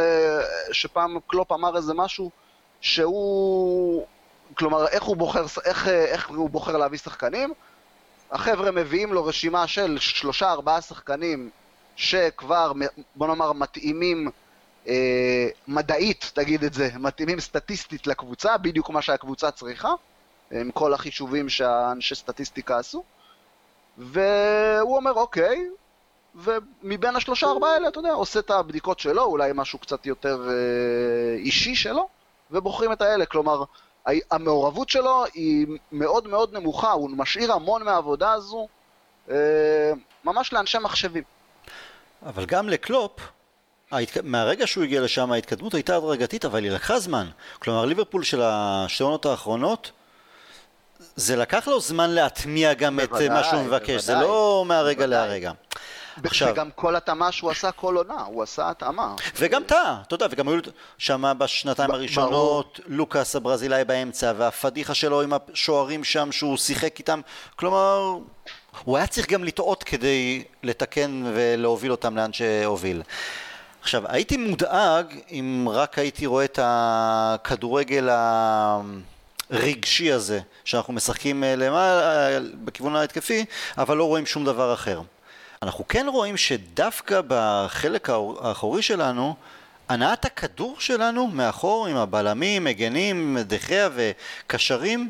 [0.71, 2.31] שפעם קלופ אמר איזה משהו
[2.81, 4.05] שהוא,
[4.53, 7.53] כלומר, איך הוא בוחר, איך, איך הוא בוחר להביא שחקנים?
[8.31, 11.49] החבר'ה מביאים לו רשימה של שלושה ארבעה שחקנים
[11.95, 12.71] שכבר,
[13.15, 14.29] בוא נאמר, מתאימים
[14.87, 19.89] אה, מדעית, תגיד את זה, מתאימים סטטיסטית לקבוצה, בדיוק מה שהקבוצה צריכה,
[20.51, 23.03] עם כל החישובים שהאנשי סטטיסטיקה עשו,
[23.97, 25.69] והוא אומר, אוקיי,
[26.35, 31.35] ומבין השלושה ארבעה האלה, אתה יודע, עושה את הבדיקות שלו, אולי משהו קצת יותר אה,
[31.37, 32.07] אישי שלו,
[32.51, 33.25] ובוחרים את האלה.
[33.25, 33.63] כלומר,
[34.31, 38.67] המעורבות שלו היא מאוד מאוד נמוכה, הוא משאיר המון מהעבודה הזו
[39.29, 39.35] אה,
[40.23, 41.23] ממש לאנשי מחשבים.
[42.25, 43.19] אבל גם לקלופ,
[43.91, 44.17] ההתק...
[44.23, 47.27] מהרגע שהוא הגיע לשם ההתקדמות הייתה הדרגתית, אבל היא לקחה זמן.
[47.59, 49.91] כלומר, ליברפול של השתי עונות האחרונות,
[51.15, 55.05] זה לקח לו זמן להטמיע גם בוודאי, את מה שהוא מבקש, בוודאי, זה לא מהרגע
[55.05, 55.27] בוודאי.
[55.27, 55.51] להרגע.
[56.23, 56.53] עכשיו...
[56.53, 59.15] וגם כל התאמה שהוא עשה כל עונה, הוא עשה התאמה.
[59.39, 60.59] וגם טעה, אתה יודע, וגם היו
[60.97, 67.21] שם בשנתיים הראשונות, לוקאס הברזילאי באמצע, והפדיחה שלו עם השוערים שם שהוא שיחק איתם,
[67.55, 68.17] כלומר,
[68.83, 73.01] הוא היה צריך גם לטעות כדי לתקן ולהוביל אותם לאן שהוביל.
[73.81, 78.09] עכשיו, הייתי מודאג אם רק הייתי רואה את הכדורגל
[79.49, 83.45] הרגשי הזה, שאנחנו משחקים אה, למעלה, אה, בכיוון ההתקפי,
[83.77, 85.01] אבל לא רואים שום דבר אחר.
[85.63, 88.09] אנחנו כן רואים שדווקא בחלק
[88.41, 89.35] האחורי שלנו,
[89.89, 95.09] הנעת הכדור שלנו מאחור עם הבלמים, מגנים, דחיה וקשרים,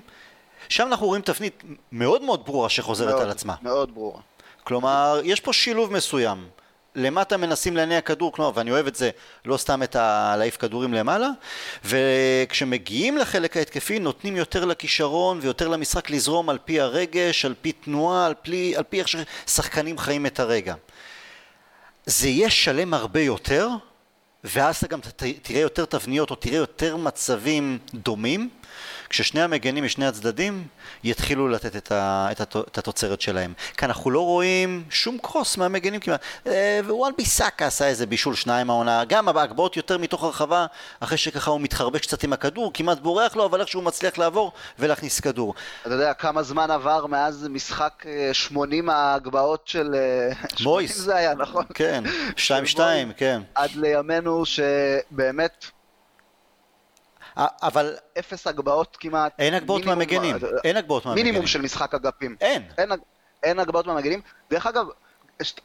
[0.70, 3.56] שם אנחנו רואים תפנית מאוד מאוד ברורה שחוזרת מאוד, על עצמה.
[3.62, 4.22] מאוד ברורה.
[4.64, 6.48] כלומר, יש פה שילוב מסוים.
[6.98, 9.10] למטה מנסים להניע כדור, כלומר, ואני אוהב את זה,
[9.46, 10.36] לא סתם את ה...
[10.38, 11.30] להעיף כדורים למעלה,
[11.86, 18.26] וכשמגיעים לחלק ההתקפי נותנים יותר לכישרון ויותר למשחק לזרום על פי הרגש, על פי תנועה,
[18.26, 20.76] על פי, על פי איך ששחקנים חיים את הרגע.
[22.06, 23.70] זה יהיה שלם הרבה יותר,
[24.44, 25.00] ואז אתה גם
[25.42, 28.50] תראה יותר תבניות או תראה יותר מצבים דומים,
[29.10, 30.68] כששני המגנים משני הצדדים
[31.04, 33.54] יתחילו לתת את, ה, את, את התוצרת שלהם.
[33.78, 36.22] כי אנחנו לא רואים שום קרוס מהמגנים כמעט.
[36.48, 40.66] אה, ווואן ביסאקה עשה איזה בישול שניים העונה, גם ההגבהות יותר מתוך הרחבה,
[41.00, 45.20] אחרי שככה הוא מתחרבש קצת עם הכדור, כמעט בורח לו, אבל איכשהו מצליח לעבור ולהכניס
[45.20, 45.54] כדור.
[45.82, 49.96] אתה יודע כמה זמן עבר מאז משחק 80 אה, ההגבהות של...
[49.96, 50.30] אה,
[50.64, 50.98] מויס.
[50.98, 51.66] זה היה, נכון?
[51.74, 52.04] כן,
[52.76, 52.80] 2-2,
[53.18, 53.42] כן.
[53.56, 55.77] עד לימינו שבאמת...
[57.38, 57.96] אבל...
[58.20, 59.40] אפס הגבהות כמעט.
[59.40, 60.36] אין הגבהות מהמגנים.
[60.64, 61.26] אין הגבהות מהמגנים.
[61.26, 62.36] מינימום של משחק אגפים.
[62.42, 62.64] אין.
[62.78, 62.90] אין,
[63.44, 64.22] אין הגבהות מהמגנים.
[64.50, 64.86] דרך אגב,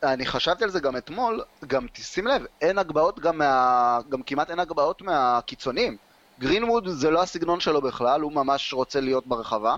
[0.03, 3.99] אני חשבתי על זה גם אתמול, גם תשים לב, אין הגבהות גם מה...
[4.09, 5.97] גם כמעט אין הגבהות מהקיצוניים.
[6.41, 9.77] גרינווד זה לא הסגנון שלו בכלל, הוא ממש רוצה להיות ברחבה.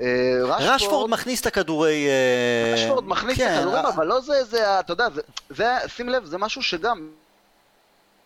[0.00, 0.06] אה,
[0.42, 2.06] רשפורד, רשפורד מכניס את הכדורי...
[2.08, 6.08] אה, רשפורד מכניס כן, את הכדורים, אבל לא זה, זה, אתה יודע, זה, זה, שים
[6.08, 7.08] לב, זה משהו שגם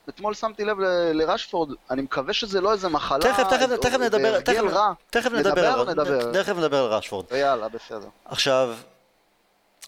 [0.09, 0.77] אתמול שמתי לב
[1.12, 4.92] לרשפורד, אני מקווה שזה לא איזה מחלה, תכף, תכף, תכף נדבר, תכף, רע.
[5.11, 7.25] תכף נדבר, נדבר, תכף נדבר על רשפורד.
[7.33, 8.09] יאללה, בסדר.
[8.25, 8.75] עכשיו,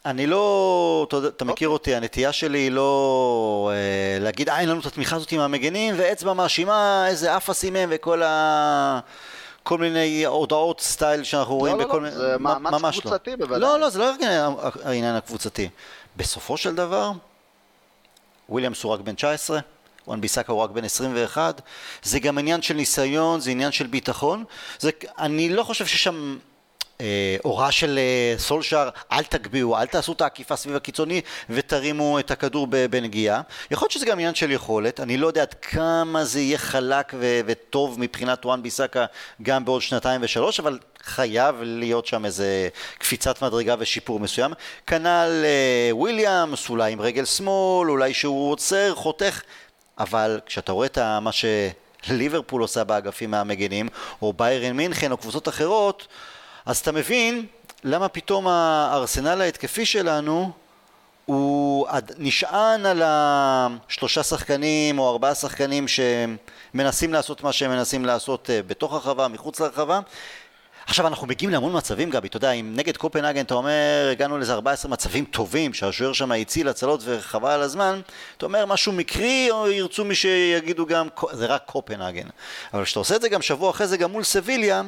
[0.06, 1.72] אני לא, אתה, אתה מכיר אוקיי.
[1.72, 5.94] אותי, הנטייה שלי היא לא אה, להגיד, אה, אין לנו את התמיכה הזאת עם המגנים,
[5.98, 9.00] ואצבע מאשימה, איזה אפסים הם, וכל ה...
[9.62, 12.16] כל מיני הודעות style שאנחנו לא, רואים לא, בכל מיני...
[12.16, 13.00] לא, לא, זה מאמץ לא.
[13.00, 13.36] קבוצתי לא.
[13.36, 13.60] בוודאי.
[13.60, 14.12] לא, לא, זה לא
[14.84, 15.68] העניין הקבוצתי.
[16.16, 17.10] בסופו של דבר,
[18.48, 19.58] וויליאמס הוא רק בן 19,
[20.08, 21.60] וואן ביסאקה הוא רק בן 21,
[22.02, 24.44] זה גם עניין של ניסיון, זה עניין של ביטחון,
[24.78, 26.38] זה, אני לא חושב ששם
[27.00, 32.30] אה, הוראה של אה, סולשאר, אל תגביהו, אל תעשו את העקיפה סביב הקיצוני ותרימו את
[32.30, 33.40] הכדור בנגיעה.
[33.70, 37.12] יכול להיות שזה גם עניין של יכולת, אני לא יודע עד כמה זה יהיה חלק
[37.14, 39.06] ו- וטוב מבחינת וואן ביסאקה
[39.42, 42.68] גם בעוד שנתיים ושלוש, אבל חייב להיות שם איזה
[42.98, 44.52] קפיצת מדרגה ושיפור מסוים.
[44.86, 49.40] כנ"ל אה, וויליאמס, אולי עם רגל שמאל, אולי שהוא עוצר, חותך.
[49.98, 51.30] אבל כשאתה רואה את מה
[52.02, 53.88] שליברפול עושה באגפים מהמגנים,
[54.22, 56.06] או ביירן מינכן, או קבוצות אחרות,
[56.66, 57.46] אז אתה מבין
[57.84, 60.52] למה פתאום הארסנל ההתקפי שלנו
[61.28, 61.86] הוא
[62.18, 68.92] נשען על השלושה שחקנים או ארבעה שחקנים שמנסים לעשות מה שהם מנסים לעשות אה, בתוך
[68.92, 70.00] הרחבה, מחוץ לרחבה.
[70.88, 74.54] עכשיו אנחנו מגיעים להמון מצבים גבי, אתה יודע, אם נגד קופנהגן אתה אומר הגענו לאיזה
[74.54, 78.00] 14 מצבים טובים שהשוער שם הציל הצלות וחבל על הזמן,
[78.36, 82.26] אתה אומר משהו מקרי או ירצו מי שיגידו גם זה רק קופנהגן,
[82.74, 84.82] אבל כשאתה עושה את זה גם שבוע אחרי זה גם מול סביליה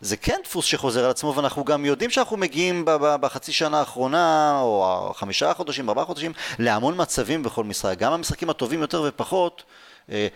[0.00, 2.82] זה כן דפוס שחוזר על עצמו ואנחנו גם יודעים שאנחנו מגיעים
[3.20, 8.80] בחצי שנה האחרונה או חמישה חודשים, ארבעה חודשים להמון מצבים בכל משחק, גם המשחקים הטובים
[8.80, 9.62] יותר ופחות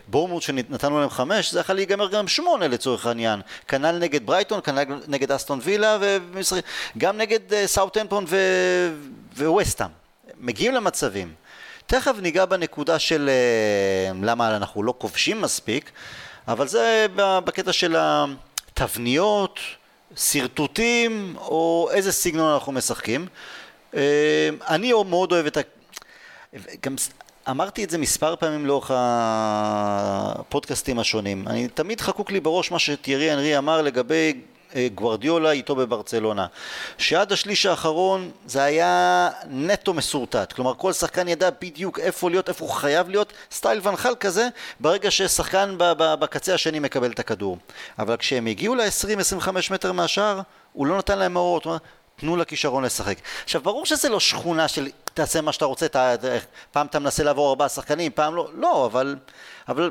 [0.09, 3.40] בורמוט שנתנו להם חמש, זה יכול להיגמר גם שמונה לצורך העניין.
[3.68, 5.98] כנ"ל נגד ברייטון, כנ"ל נגד אסטון וילה,
[6.96, 8.24] וגם נגד אה, סאוטהמפטון
[9.37, 9.87] וווסטאם.
[10.40, 11.33] מגיעים למצבים.
[11.87, 15.90] תכף ניגע בנקודה של אה, למה אנחנו לא כובשים מספיק,
[16.48, 19.61] אבל זה בקטע של התבניות,
[20.16, 23.26] שרטוטים, או איזה סגנון אנחנו משחקים.
[24.68, 25.61] אני מאוד אוהב את ה...
[26.83, 26.94] גם
[27.48, 31.48] אמרתי את זה מספר פעמים לאורך הפודקאסטים השונים.
[31.48, 34.40] אני תמיד חקוק לי בראש מה שטיירי אנרי אמר לגבי
[34.76, 36.46] אה, גוורדיולה איתו בברצלונה.
[36.98, 40.53] שעד השליש האחרון זה היה נטו מסורטט.
[40.53, 44.48] כלומר כל שחקן ידע בדיוק איפה להיות, איפה הוא חייב להיות, סטייל ונחל כזה,
[44.81, 47.59] ברגע ששחקן בקצה השני מקבל את הכדור.
[47.98, 50.40] אבל כשהם הגיעו ל-20-25 מטר מהשאר,
[50.72, 51.66] הוא לא נתן להם מאורות.
[52.20, 53.16] תנו לכישרון לשחק.
[53.44, 56.14] עכשיו, ברור שזה לא שכונה של תעשה מה שאתה רוצה, תה,
[56.72, 59.16] פעם אתה מנסה לעבור ארבעה שחקנים, פעם לא, לא, אבל,
[59.68, 59.90] אבל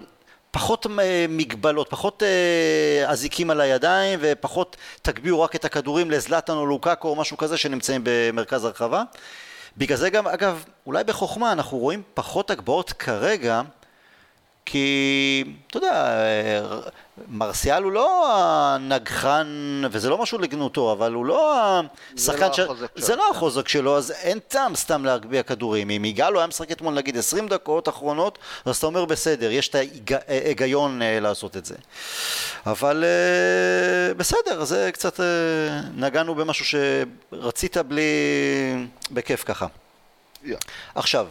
[0.51, 6.65] פחות אה, מגבלות, פחות אה, אזיקים על הידיים ופחות תגביהו רק את הכדורים לזלטן או
[6.65, 9.03] לוקאקו או משהו כזה שנמצאים במרכז הרחבה.
[9.77, 13.61] בגלל זה גם, אגב, אולי בחוכמה אנחנו רואים פחות הגבהות כרגע
[14.65, 16.15] כי, אתה יודע,
[17.27, 21.55] מרסיאל הוא לא הנגחן, וזה לא משהו לגנותו, אבל הוא לא
[22.17, 22.59] השחקן לא ש...
[22.95, 25.89] זה לא החוזק שלו, אז אין טעם סתם להגביה כדורים.
[25.89, 29.75] אם יגאל היה משחק אתמול נגיד 20 דקות אחרונות, אז אתה אומר בסדר, יש את
[30.27, 31.75] ההיגיון אה, לעשות את זה.
[32.65, 35.25] אבל אה, בסדר, זה קצת אה,
[35.95, 36.65] נגענו במשהו
[37.31, 38.01] שרצית בלי...
[39.11, 39.67] בכיף ככה.
[40.43, 40.47] Yeah.
[40.95, 41.27] עכשיו,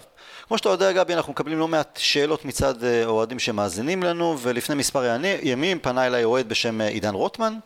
[0.48, 4.74] כמו שאתה יודע גבי, אנחנו מקבלים לא מעט שאלות מצד אה, אוהדים שמאזינים לנו, ולפני
[4.74, 7.58] מספר ימים פנה אליי אוהד בשם אה, עידן רוטמן,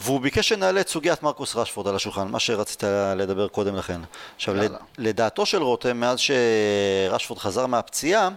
[0.00, 2.82] והוא ביקש שנעלה את סוגיית מרקוס רשפורד על השולחן, מה שרצית
[3.16, 4.00] לדבר קודם לכן.
[4.36, 4.78] עכשיו, יאללה.
[4.98, 8.28] לדעתו של רותם, מאז שרשפורד חזר מהפציעה,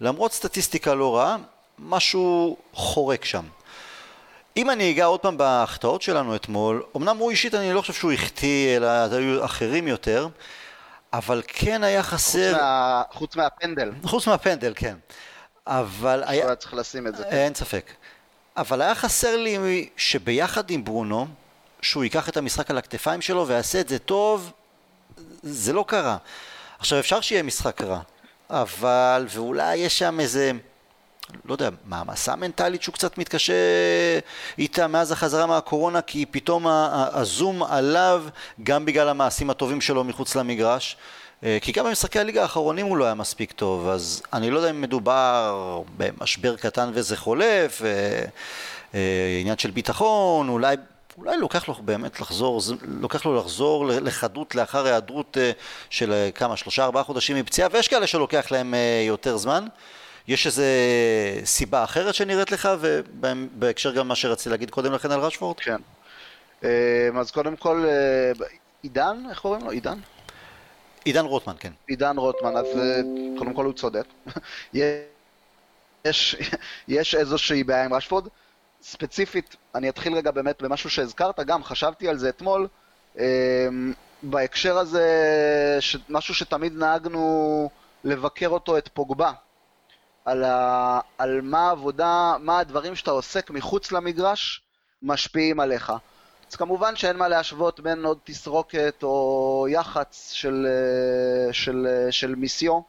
[0.00, 1.36] למרות סטטיסטיקה לא רעה,
[1.78, 3.44] משהו חורק שם.
[4.56, 8.12] אם אני אגע עוד פעם בהחטאות שלנו אתמול, אמנם הוא אישית אני לא חושב שהוא
[8.12, 10.28] החטיא, אלא היו אחרים יותר,
[11.18, 12.52] אבל כן היה חסר...
[12.52, 13.02] חוץ, מה...
[13.12, 13.92] חוץ מהפנדל.
[14.04, 14.96] חוץ מהפנדל, כן.
[15.66, 16.40] אבל היה...
[16.40, 17.24] שהוא היה צריך לשים את זה.
[17.24, 17.90] אין ספק.
[18.56, 21.26] אבל היה חסר לי שביחד עם ברונו,
[21.82, 24.52] שהוא ייקח את המשחק על הכתפיים שלו ויעשה את זה טוב,
[25.42, 26.16] זה לא קרה.
[26.78, 28.00] עכשיו אפשר שיהיה משחק רע,
[28.50, 30.52] אבל, ואולי יש שם איזה...
[31.44, 33.54] לא יודע, מעמסה מנטלית שהוא קצת מתקשה
[34.58, 36.66] איתה מאז החזרה מהקורונה כי פתאום
[37.12, 38.24] הזום עליו
[38.62, 40.96] גם בגלל המעשים הטובים שלו מחוץ למגרש.
[41.44, 44.70] אה, כי גם במשחקי הליגה האחרונים הוא לא היה מספיק טוב אז אני לא יודע
[44.70, 47.88] אם מדובר במשבר קטן וזה חולף אה,
[48.94, 50.76] אה, עניין של ביטחון אולי
[51.18, 55.36] אולי לוקח לו באמת לחזור, לוקח לו לחזור לחדות לאחר היעדרות
[55.90, 58.74] של כמה, שלושה ארבעה חודשים מפציעה ויש כאלה שלוקח להם
[59.06, 59.64] יותר זמן
[60.28, 60.66] יש איזה
[61.44, 65.60] סיבה אחרת שנראית לך, ובהקשר גם מה שרציתי להגיד קודם לכן על רשפורד?
[65.60, 65.80] כן.
[66.64, 68.46] אה, אז קודם כל, אה,
[68.82, 69.70] עידן, איך קוראים לו?
[69.70, 69.98] עידן?
[71.04, 71.72] עידן רוטמן, כן.
[71.88, 73.00] עידן רוטמן, אז אה,
[73.38, 74.04] קודם כל הוא צודק.
[76.04, 76.36] יש,
[76.88, 78.28] יש איזושהי בעיה עם רשפורד.
[78.82, 82.68] ספציפית, אני אתחיל רגע באמת במשהו שהזכרת, גם חשבתי על זה אתמול,
[84.22, 85.08] בהקשר הזה,
[86.08, 87.70] משהו שתמיד נהגנו
[88.04, 89.32] לבקר אותו, את פוגבה.
[90.24, 94.62] על, ה, על מה העבודה, מה הדברים שאתה עוסק מחוץ למגרש
[95.02, 95.92] משפיעים עליך.
[96.50, 100.66] אז כמובן שאין מה להשוות בין עוד תסרוקת או יח"צ של,
[101.52, 102.80] של, של מיסיו,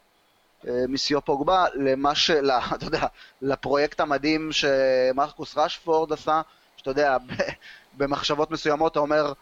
[0.64, 2.32] מיסיו פוגבה, למה ש...
[2.76, 3.08] אתה יודע,
[3.42, 6.42] לפרויקט המדהים שמרקוס רשפורד עשה,
[6.78, 7.18] שאתה יודע,
[7.98, 9.34] במחשבות מסוימות אתה אומר,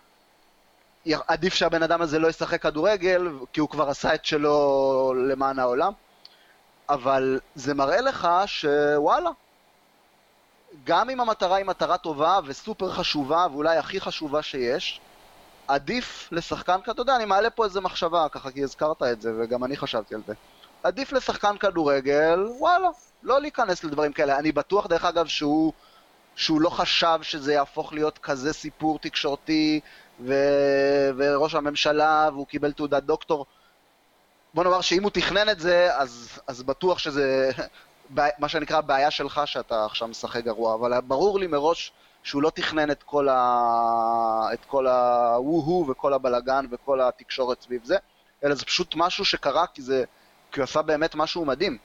[1.27, 5.93] עדיף שהבן אדם הזה לא ישחק כדורגל, כי הוא כבר עשה את שלו למען העולם.
[6.89, 9.29] אבל זה מראה לך שוואלה,
[10.83, 15.01] גם אם המטרה היא מטרה טובה וסופר חשובה ואולי הכי חשובה שיש,
[15.67, 19.63] עדיף לשחקן, אתה יודע, אני מעלה פה איזה מחשבה ככה כי הזכרת את זה וגם
[19.63, 20.33] אני חשבתי על זה.
[20.83, 22.89] עדיף לשחקן כדורגל, וואלה,
[23.23, 24.39] לא להיכנס לדברים כאלה.
[24.39, 25.73] אני בטוח דרך אגב שהוא,
[26.35, 29.79] שהוא לא חשב שזה יהפוך להיות כזה סיפור תקשורתי
[30.19, 30.33] ו...
[31.17, 33.45] וראש הממשלה והוא קיבל תעודת דוקטור.
[34.53, 37.51] בוא נאמר שאם הוא תכנן את זה, אז, אז בטוח שזה
[38.39, 41.91] מה שנקרא בעיה שלך שאתה עכשיו משחק גרוע, אבל ברור לי מראש
[42.23, 44.49] שהוא לא תכנן את כל, ה...
[44.53, 47.97] את כל הוו-הו וכל הבלגן וכל התקשורת סביב זה,
[48.43, 50.03] אלא זה פשוט משהו שקרה כי זה,
[50.51, 51.77] כי הוא עשה באמת משהו מדהים.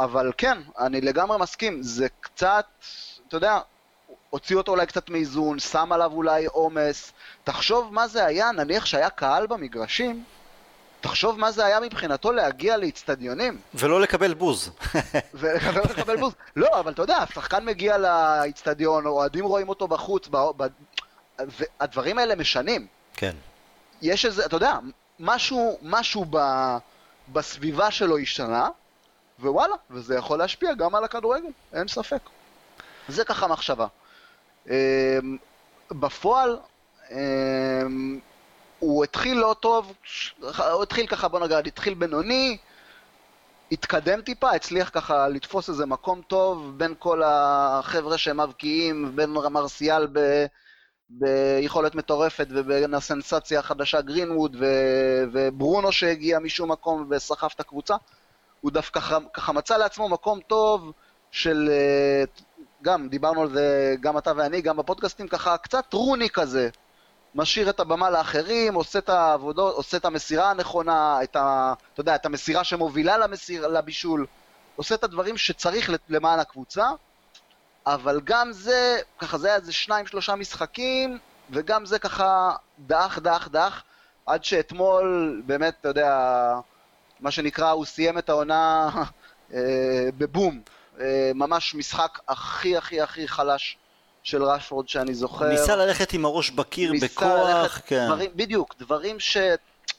[0.00, 2.66] אבל כן, אני לגמרי מסכים, זה קצת,
[3.28, 3.58] אתה יודע,
[4.30, 7.12] הוציא אותו אולי קצת מאיזון, שם עליו אולי עומס.
[7.44, 10.24] תחשוב מה זה היה, נניח שהיה קהל במגרשים,
[11.02, 13.58] תחשוב מה זה היה מבחינתו להגיע לאיצטדיונים.
[13.74, 14.70] ולא לקבל בוז.
[15.34, 16.32] ולא לקבל בוז.
[16.56, 20.36] לא, אבל אתה יודע, השחקן מגיע לאיצטדיון, אוהדים רואים אותו בחוץ, ב...
[20.56, 20.66] ב...
[21.38, 22.86] והדברים האלה משנים.
[23.14, 23.34] כן.
[24.02, 24.78] יש איזה, אתה יודע,
[25.20, 26.38] משהו, משהו ב...
[27.28, 28.68] בסביבה שלו השתנה,
[29.40, 32.20] ווואלה, וזה יכול להשפיע גם על הכדורגל, אין ספק.
[33.08, 33.86] זה ככה מחשבה.
[34.70, 34.74] אמ,
[35.90, 36.58] בפועל,
[37.10, 38.20] אמ,
[38.82, 39.92] הוא התחיל לא טוב,
[40.40, 42.56] הוא התחיל ככה, בוא נגיד, התחיל בינוני,
[43.72, 50.06] התקדם טיפה, הצליח ככה לתפוס איזה מקום טוב בין כל החבר'ה שהם מבקיעים, בין מרסיאל
[50.12, 50.46] ב...
[51.10, 54.66] ביכולת מטורפת ובין הסנסציה החדשה גרינווד ו...
[55.32, 57.94] וברונו שהגיע משום מקום וסחף את הקבוצה.
[58.60, 59.00] הוא דווקא
[59.32, 60.92] ככה, מצא לעצמו מקום טוב
[61.30, 62.24] של, אה,
[62.82, 66.68] גם דיברנו על זה, גם אתה ואני, גם בפודקאסטים, ככה קצת רוני כזה.
[67.34, 71.74] משאיר את הבמה לאחרים, עושה את העבודות, עושה את המסירה הנכונה, את ה...
[71.92, 74.26] אתה יודע, את המסירה שמובילה למסיר, לבישול,
[74.76, 76.90] עושה את הדברים שצריך למען הקבוצה,
[77.86, 81.18] אבל גם זה, ככה זה היה איזה שניים שלושה משחקים,
[81.50, 83.82] וגם זה ככה דח, דח, דח,
[84.26, 86.54] עד שאתמול, באמת, אתה יודע,
[87.20, 88.90] מה שנקרא, הוא סיים את העונה
[89.54, 90.60] אה, בבום.
[91.00, 93.76] אה, ממש משחק הכי הכי הכי חלש
[94.22, 95.48] של רשפורד שאני זוכר.
[95.48, 98.06] ניסה ללכת עם הראש בקיר בכוח, ללכת, כן.
[98.06, 99.36] דברים, בדיוק, דברים, ש,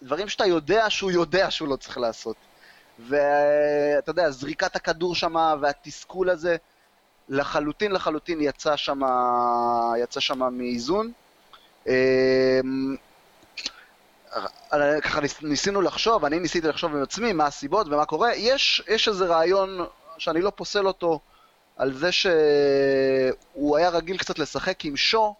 [0.01, 2.35] דברים שאתה יודע שהוא יודע שהוא לא צריך לעשות.
[2.99, 6.55] ואתה יודע, זריקת הכדור שם והתסכול הזה,
[7.29, 9.01] לחלוטין לחלוטין יצא שם,
[9.97, 11.11] יצא שם מאיזון.
[11.87, 12.59] אה,
[15.01, 18.35] ככה ניסינו לחשוב, אני ניסיתי לחשוב עם עצמי מה הסיבות ומה קורה.
[18.35, 19.85] יש, יש איזה רעיון
[20.17, 21.19] שאני לא פוסל אותו
[21.77, 25.35] על זה שהוא היה רגיל קצת לשחק עם שו,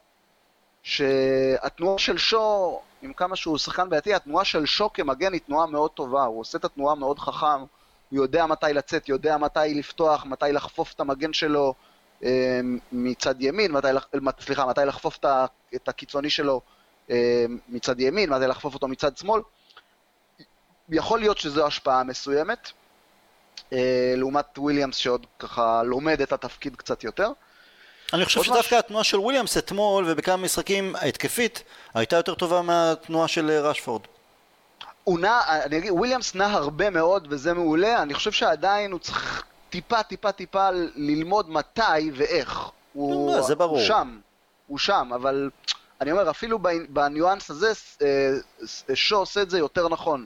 [0.84, 5.92] שהתנועה של שו, עם כמה שהוא שחקן בעייתי, התנועה של שו כמגן היא תנועה מאוד
[5.92, 7.62] טובה, הוא עושה את התנועה מאוד חכם,
[8.10, 11.74] הוא יודע מתי לצאת, יודע מתי לפתוח, מתי לחפוף את המגן שלו
[12.24, 12.60] אה,
[12.92, 13.88] מצד ימין, מתי,
[14.40, 15.20] סליחה, מתי לחפוף
[15.76, 16.62] את הקיצוני שלו
[17.10, 19.42] אה, מצד ימין, זה לחפוף אותו מצד שמאל.
[20.90, 22.83] יכול להיות שזו השפעה מסוימת, אה,
[24.18, 27.32] לעומת וויליאמס שעוד ככה לומד את התפקיד קצת יותר.
[28.14, 31.64] אני חושב שדווקא התנועה של וויליאמס אתמול ובכמה משחקים ההתקפית
[31.94, 34.02] הייתה יותר טובה מהתנועה של אה, רשפורד.
[35.04, 39.44] הוא נע, אני אגיד, וויליאמס נע הרבה מאוד וזה מעולה, אני חושב שעדיין הוא צריך
[39.70, 42.60] טיפה טיפה טיפה ללמוד מתי ואיך.
[42.94, 43.78] הוא, זה ברור.
[43.78, 44.20] הוא שם,
[44.68, 45.50] הוא שם, אבל
[46.02, 50.26] אני אומר, אפילו בניואנס הזה, אה, שו עושה את זה יותר נכון.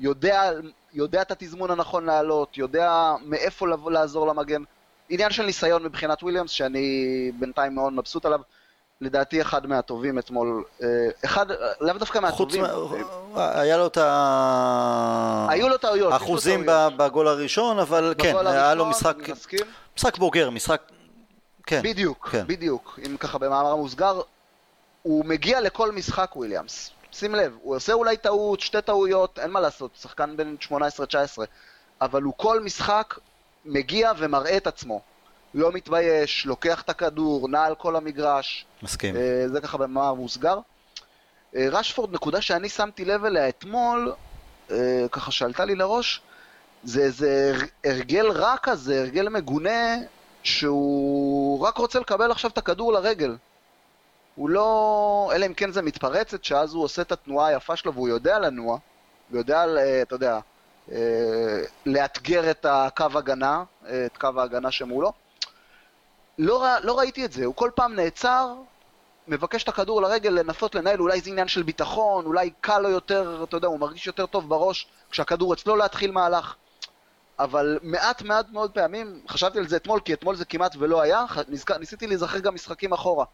[0.00, 0.50] יודע,
[0.92, 4.62] יודע את התזמון הנכון לעלות, יודע מאיפה לבוא לעזור למגן.
[5.08, 8.40] עניין של ניסיון מבחינת וויליאמס, שאני בינתיים מאוד מבסוט עליו.
[9.00, 10.86] לדעתי אחד מהטובים אתמול, אה,
[11.24, 11.46] אחד,
[11.80, 12.64] לאו דווקא מהטובים.
[13.32, 15.46] מה, היה לו את ה...
[15.50, 16.12] היו לו טעויות.
[16.16, 16.62] אחוזים
[16.96, 19.16] בגול הראשון, אבל כן, היה לו משחק,
[19.96, 20.82] משחק בוגר, משחק,
[21.66, 21.80] כן.
[21.84, 22.46] בדיוק, כן.
[22.46, 22.98] בדיוק.
[23.06, 24.20] אם ככה במאמר מוסגר,
[25.02, 26.90] הוא מגיע לכל משחק וויליאמס.
[27.12, 30.72] שים לב, הוא עושה אולי טעות, שתי טעויות, אין מה לעשות, שחקן בן 18-19,
[32.00, 33.18] אבל הוא כל משחק
[33.64, 35.00] מגיע ומראה את עצמו.
[35.54, 38.66] לא מתבייש, לוקח את הכדור, נע על כל המגרש.
[38.82, 39.16] מסכים.
[39.16, 40.58] אה, זה ככה במאמר מוסגר.
[41.56, 44.12] אה, רשפורד, נקודה שאני שמתי לב אליה אתמול,
[44.70, 46.20] אה, ככה שעלתה לי לראש,
[46.84, 49.96] זה איזה הרגל רע כזה, הרגל מגונה,
[50.42, 53.36] שהוא רק רוצה לקבל עכשיו את הכדור לרגל.
[54.34, 55.32] הוא לא...
[55.34, 58.78] אלא אם כן זה מתפרצת, שאז הוא עושה את התנועה היפה שלו והוא יודע לנוע,
[59.30, 59.64] הוא יודע,
[60.02, 60.38] אתה יודע,
[60.92, 65.12] אה, לאתגר את הקו הגנה, אה, את קו ההגנה שמולו.
[66.38, 68.54] לא, לא ראיתי את זה, הוא כל פעם נעצר,
[69.28, 73.44] מבקש את הכדור לרגל לנסות לנהל, אולי זה עניין של ביטחון, אולי קל לו יותר,
[73.48, 76.54] אתה יודע, הוא מרגיש יותר טוב בראש כשהכדור אצלו להתחיל מהלך.
[77.38, 81.24] אבל מעט מעט מאוד פעמים, חשבתי על זה אתמול, כי אתמול זה כמעט ולא היה,
[81.78, 83.24] ניסיתי להיזכר גם משחקים אחורה.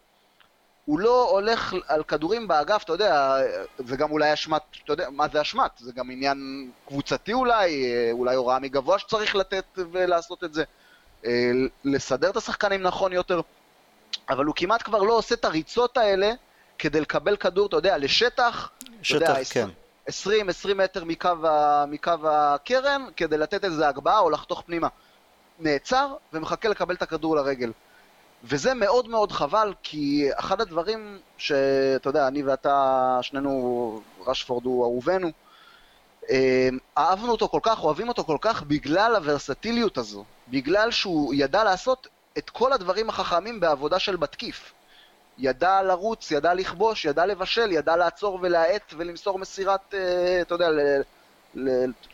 [0.86, 3.36] הוא לא הולך על כדורים באגף, אתה יודע,
[3.78, 5.70] זה גם אולי אשמת, אתה יודע, מה זה אשמת?
[5.78, 10.64] זה גם עניין קבוצתי אולי, אולי הוראה מגבוה שצריך לתת ולעשות את זה.
[11.24, 11.50] אה,
[11.84, 13.40] לסדר את השחקנים נכון יותר,
[14.28, 16.32] אבל הוא כמעט כבר לא עושה את הריצות האלה
[16.78, 18.70] כדי לקבל כדור, אתה יודע, לשטח,
[19.02, 19.68] שטח, אתה יודע, כן.
[20.08, 24.88] 20-20 מטר מקו, ה, מקו הקרן, כדי לתת איזה הגבהה או לחתוך פנימה.
[25.58, 27.72] נעצר ומחכה לקבל את הכדור לרגל.
[28.48, 35.30] וזה מאוד מאוד חבל, כי אחד הדברים שאתה יודע, אני ואתה, שנינו, רשפורד הוא אהובנו,
[36.30, 36.68] אה,
[36.98, 42.08] אהבנו אותו כל כך, אוהבים אותו כל כך בגלל הוורסטיליות הזו, בגלל שהוא ידע לעשות
[42.38, 44.72] את כל הדברים החכמים בעבודה של מתקיף.
[45.38, 50.68] ידע לרוץ, ידע לכבוש, ידע לבשל, ידע לעצור ולהאט ולמסור מסירת, אה, אתה יודע,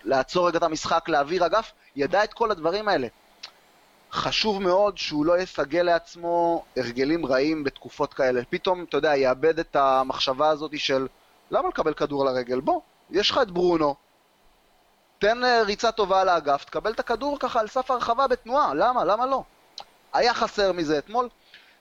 [0.04, 3.08] לעצור רגע את המשחק, להעביר אגף, ידע את כל הדברים האלה.
[4.12, 8.42] חשוב מאוד שהוא לא יסגל לעצמו הרגלים רעים בתקופות כאלה.
[8.50, 11.06] פתאום, אתה יודע, יאבד את המחשבה הזאת של
[11.50, 12.60] למה לקבל כדור לרגל?
[12.60, 13.94] בוא, יש לך את ברונו,
[15.18, 19.04] תן אה, ריצה טובה על האגף, תקבל את הכדור ככה על סף הרחבה בתנועה, למה?
[19.04, 19.42] למה לא?
[20.12, 21.28] היה חסר מזה אתמול.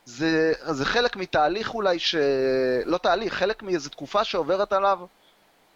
[0.06, 2.16] זה, זה חלק מתהליך אולי ש...
[2.86, 5.00] לא תהליך, חלק מאיזו תקופה שעוברת עליו,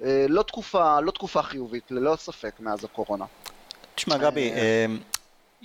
[0.03, 3.25] אה, לא תקופה, לא תקופה חיובית, ללא ספק, מאז הקורונה.
[3.95, 4.85] תשמע, גבי, אה,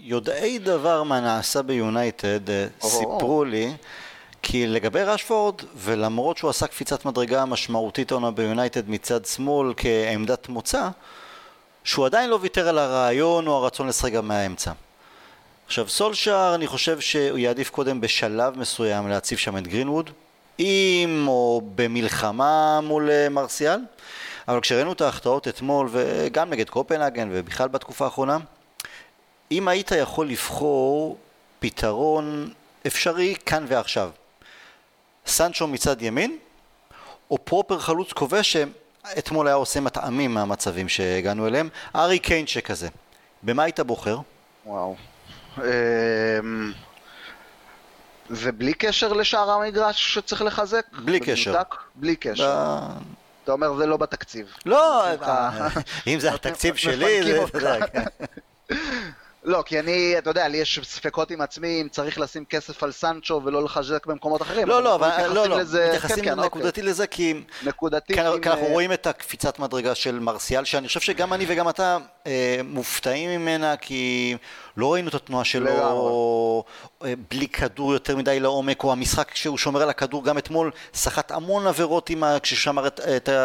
[0.02, 2.40] יודעי דבר מה נעשה ביונייטד
[2.80, 3.72] סיפרו לי
[4.42, 10.88] כי לגבי רשפורד, ולמרות שהוא עשה קפיצת מדרגה משמעותית עונה ביונייטד מצד שמאל כעמדת מוצא,
[11.84, 14.72] שהוא עדיין לא ויתר על הרעיון או הרצון לשחק גם מהאמצע.
[15.66, 20.10] עכשיו סולשאר אני חושב שהוא יעדיף קודם בשלב מסוים להציב שם את גרינווד
[20.58, 23.80] עם או במלחמה מול אה, מרסיאל
[24.48, 28.38] אבל כשראינו את ההחטאות אתמול וגם נגד קופנהגן ובכלל בתקופה האחרונה
[29.50, 31.18] אם היית יכול לבחור
[31.60, 32.52] פתרון
[32.86, 34.10] אפשרי כאן ועכשיו
[35.26, 36.38] סנצ'ו מצד ימין
[37.30, 42.88] או פרופר חלוץ כובש שאתמול היה עושה מטעמים מהמצבים שהגענו אליהם ארי קיין שכזה
[43.42, 44.18] במה היית בוחר?
[44.66, 44.96] וואו
[45.58, 45.62] אמ,
[48.30, 50.86] ובלי קשר לשאר המגרש שצריך לחזק?
[50.92, 51.62] בלי קשר.
[51.94, 52.78] בלי קשר.
[53.44, 54.54] אתה אומר זה לא בתקציב.
[54.66, 55.04] לא,
[56.06, 57.78] אם זה התקציב שלי, זה...
[59.44, 62.92] לא, כי אני, אתה יודע, לי יש ספקות עם עצמי אם צריך לשים כסף על
[62.92, 64.68] סנצ'ו ולא לחזק במקומות אחרים.
[64.68, 66.82] לא, לא, אבל לא, לא, מתייחסים כן, כן, נקודתי אוקיי.
[66.82, 67.34] לזה כי...
[67.62, 68.14] נקודתי.
[68.14, 71.98] כי אנחנו אה, רואים את הקפיצת מדרגה של מרסיאל, שאני חושב שגם אני וגם אתה
[72.26, 74.36] אה, מופתעים ממנה, כי
[74.76, 76.64] לא ראינו את התנועה שלו
[77.04, 81.30] אה, בלי כדור יותר מדי לעומק, או המשחק שהוא שומר על הכדור, גם אתמול סחט
[81.30, 82.10] המון עבירות
[82.42, 82.88] כששמר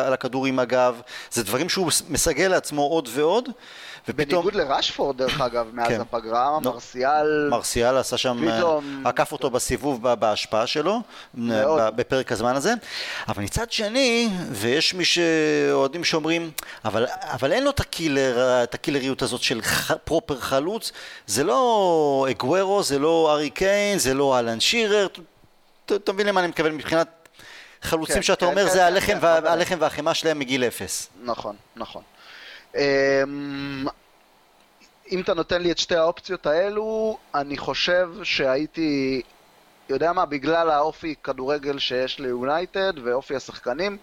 [0.06, 3.50] על הכדור עם הגב, זה דברים שהוא מסגל לעצמו עוד ועוד.
[4.10, 4.44] ופתאום...
[4.44, 6.02] בניגוד לרשפורד, דרך אגב, מאז כן.
[6.02, 6.72] הפגרה, לא.
[6.72, 7.48] מרסיאל...
[7.52, 9.04] מרסיאל עשה שם, פתאום...
[9.06, 11.02] עקף אותו בסיבוב בהשפעה שלו,
[11.34, 11.96] מאוד.
[11.96, 12.74] בפרק הזמן הזה.
[13.28, 16.52] אבל מצד שני, ויש מי שאוהדים שאומרים,
[16.86, 20.92] אבל, אבל אין לו את, הקילר, את הקילריות הזאת של ח, פרופר חלוץ,
[21.28, 25.08] זה לא אגוורו, זה לא ארי קיין, זה לא אהלן שירר,
[25.86, 27.08] אתה מבין למה אני מתכוון מבחינת
[27.82, 30.64] חלוצים כן, שאתה כן, אומר כן, זה כן, הלחם, כן, וה, הלחם והחמאה שלהם מגיל
[30.64, 31.10] אפס.
[31.24, 32.02] נכון, נכון.
[32.76, 33.86] אמ,
[35.12, 39.22] אם אתה נותן לי את שתי האופציות האלו, אני חושב שהייתי,
[39.90, 43.98] יודע מה, בגלל האופי כדורגל שיש ליונייטד ואופי השחקנים,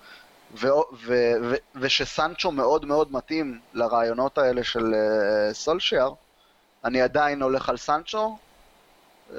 [0.54, 0.66] ו-
[1.06, 6.12] ו- ו- ושסנצ'ו מאוד מאוד מתאים לרעיונות האלה של uh, סולשיאר,
[6.84, 8.38] אני עדיין הולך על סנצ'ו.
[9.30, 9.34] Um,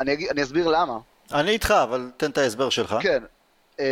[0.00, 0.98] אני, אני אסביר למה.
[1.32, 2.96] אני איתך, אבל תן את ההסבר שלך.
[3.00, 3.22] כן.
[3.76, 3.82] Um,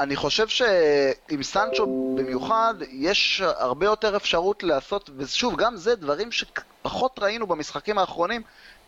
[0.00, 7.18] אני חושב שעם סנצ'ו במיוחד, יש הרבה יותר אפשרות לעשות, ושוב, גם זה דברים שפחות
[7.18, 8.42] ראינו במשחקים האחרונים,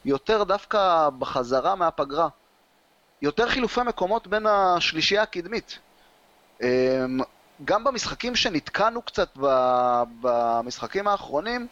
[0.05, 2.29] יותר דווקא בחזרה מהפגרה.
[3.23, 5.79] יותר חילופי מקומות בין השלישייה הקדמית.
[6.63, 6.67] אמ,
[7.65, 9.29] גם במשחקים שנתקענו קצת
[10.21, 11.67] במשחקים האחרונים,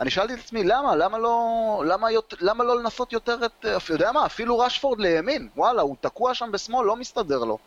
[0.00, 0.96] אני שאלתי את עצמי, למה?
[0.96, 2.08] למה לא, למה,
[2.40, 3.64] למה לא לנסות יותר את...
[3.90, 4.26] יודע מה?
[4.26, 5.48] אפילו רשפורד לימין.
[5.56, 7.58] וואלה, הוא תקוע שם בשמאל, לא מסתדר לו.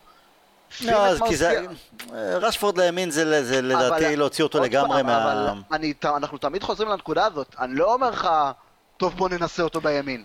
[0.82, 1.66] לא, כי זה...
[2.14, 5.24] רשפורד לימין זה, זה לדעתי להוציא אותו לגמרי מה...
[5.24, 7.56] אבל אני, אנחנו תמיד חוזרים לנקודה הזאת.
[7.60, 8.30] אני לא אומר לך,
[8.98, 10.24] טוב בוא ננסה אותו בימין.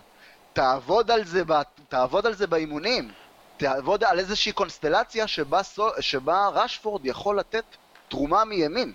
[0.53, 1.43] תעבוד על זה,
[1.89, 3.11] תעבוד על זה באימונים.
[3.57, 5.61] תעבוד על איזושהי קונסטלציה שבה,
[5.99, 7.63] שבה רשפורד יכול לתת
[8.09, 8.93] תרומה מימין.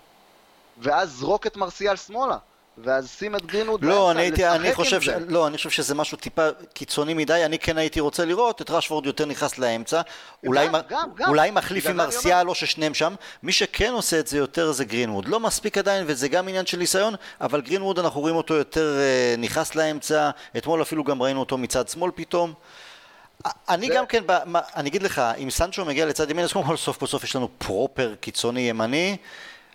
[0.78, 2.36] ואז זרוק את מרסיאל שמאלה.
[2.84, 5.08] ואז שים את גרינווד לא, אני הייתי, אני חושב, ש...
[5.08, 9.06] לא, אני חושב שזה משהו טיפה קיצוני מדי, אני כן הייתי רוצה לראות את רשוורד
[9.06, 10.00] יותר נכנס לאמצע,
[10.46, 11.28] אולי, גם, גם, גם.
[11.28, 15.28] אולי מחליף עם מרסיאל או ששניהם שם, מי שכן עושה את זה יותר זה גרינווד,
[15.28, 19.34] לא מספיק עדיין וזה גם עניין של ניסיון, אבל גרינווד אנחנו רואים אותו יותר אה,
[19.38, 22.54] נכנס לאמצע, אתמול אפילו גם ראינו אותו מצד שמאל פתאום.
[23.68, 23.88] אני.
[23.88, 24.22] גם כן,
[24.76, 27.48] אני אגיד לך, אם סנצ'ו מגיע לצד ימין, אז קודם כל סוף בסוף יש לנו
[27.58, 29.16] proper קיצוני ימני,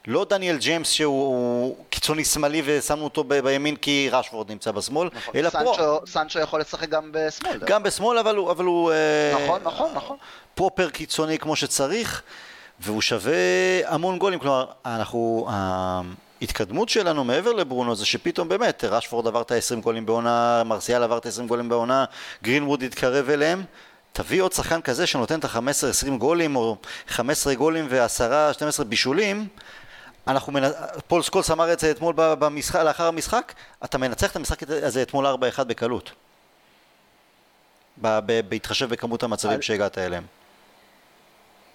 [0.07, 5.35] לא דניאל ג'יימס שהוא קיצוני שמאלי ושמנו אותו ב- בימין כי רשפורד נמצא בשמאל, נכון.
[5.35, 5.99] אלא סנצ'ו, פרו...
[6.07, 7.59] סנצ'ו יכול לשחק גם בשמאל.
[7.65, 8.51] גם בשמאל, אבל הוא...
[8.51, 10.17] אבל הוא אה, נכון, נכון, נכון.
[10.55, 12.21] proper קיצוני כמו שצריך,
[12.79, 13.33] והוא שווה
[13.85, 15.47] המון גולים, כלומר, אנחנו...
[16.41, 21.17] ההתקדמות שלנו מעבר לברונו זה שפתאום באמת רשפורד עבר את ה-20 גולים בעונה, מרסיאל עבר
[21.17, 22.05] את ה-20 גולים בעונה,
[22.43, 23.63] גרינווד התקרב אליהם
[24.13, 26.77] תביא עוד שחקן כזה שנותן את ה-15-20 גולים או
[27.07, 29.47] 15 גולים ו-10-12 בישולים
[30.27, 30.63] אנחנו מנ...
[31.07, 33.53] פול סקולס אמר את זה אתמול במשחק, לאחר המשחק
[33.83, 35.25] אתה מנצח את המשחק הזה אתמול
[35.59, 36.11] 4-1 בקלות.
[38.49, 40.23] בהתחשב בכמות המצבים שהגעת אליהם.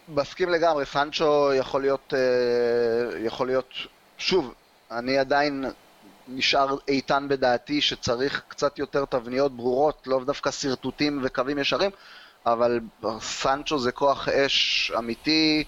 [0.09, 3.75] מסכים לגמרי, סנצ'ו יכול להיות, אה, יכול להיות,
[4.19, 4.55] שוב,
[4.91, 5.65] אני עדיין
[6.29, 11.91] נשאר איתן בדעתי שצריך קצת יותר תבניות ברורות, לא דווקא שרטוטים וקווים ישרים,
[12.47, 12.81] אבל
[13.21, 15.65] סנצ'ו זה כוח אש אמיתי,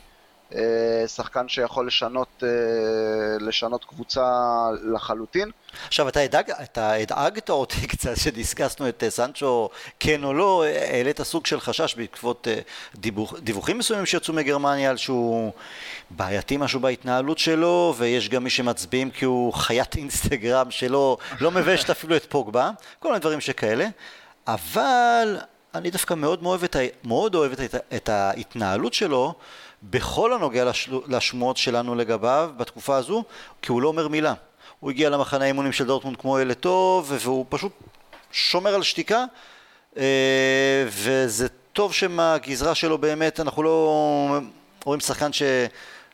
[1.07, 2.49] שחקן שיכול לשנות, אה,
[3.41, 4.31] לשנות קבוצה
[4.93, 5.51] לחלוטין.
[5.87, 9.71] עכשיו, אתה, הדאג, אתה הדאגת אותי קצת שדיסקסנו את אה, סנצ'ו
[10.01, 12.49] כן או לא, העלית סוג של חשש בעקבות
[12.95, 15.53] דיווח, דיווחים מסוימים שיצאו מגרמניה על שהוא
[16.11, 21.91] בעייתי משהו בהתנהלות שלו, ויש גם מי שמצביעים כי הוא חיית אינסטגרם שלו, לא מביישת
[22.01, 23.87] אפילו את פוגבה, כל מיני דברים שכאלה,
[24.47, 25.39] אבל
[25.75, 29.35] אני דווקא מאוד אוהב את, מאוד אוהב את, את ההתנהלות שלו
[29.83, 30.93] בכל הנוגע לשל...
[31.09, 33.25] לשמועות שלנו לגביו בתקופה הזו,
[33.63, 34.35] כי הוא לא אומר מילה.
[34.81, 37.73] הוא הגיע למחנה האימונים של דורטמונד כמו ילד טוב, והוא פשוט
[38.33, 39.25] שומר על שתיקה,
[39.97, 44.41] אה, וזה טוב שמהגזרה שלו באמת, אנחנו לא
[44.85, 45.43] רואים שחקן ש...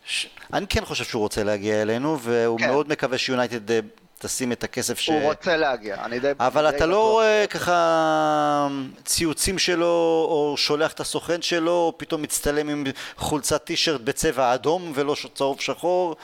[0.05, 0.27] ש...
[0.53, 2.67] אני כן חושב שהוא רוצה להגיע אלינו, והוא כן.
[2.67, 3.81] מאוד מקווה שיונייטד אה,
[4.19, 5.09] תשים את הכסף ש...
[5.09, 6.33] הוא רוצה להגיע, אני די...
[6.41, 8.69] אבל די אתה לא רואה ככה
[9.05, 12.85] ציוצים שלו, או שולח את הסוכן שלו, או פתאום מצטלם עם
[13.17, 16.17] חולצת טישרט בצבע אדום ולא צהוב שחור.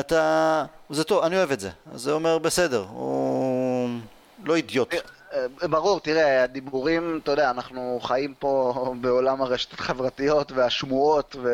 [0.00, 0.64] אתה...
[0.90, 1.70] זה טוב, אני אוהב את זה.
[1.94, 3.88] זה אומר בסדר, הוא
[4.44, 4.94] לא אידיוט.
[4.94, 4.98] אה,
[5.62, 11.48] אה, ברור, תראה, הדיבורים, אתה יודע, אנחנו חיים פה בעולם הרשתות החברתיות והשמועות ו...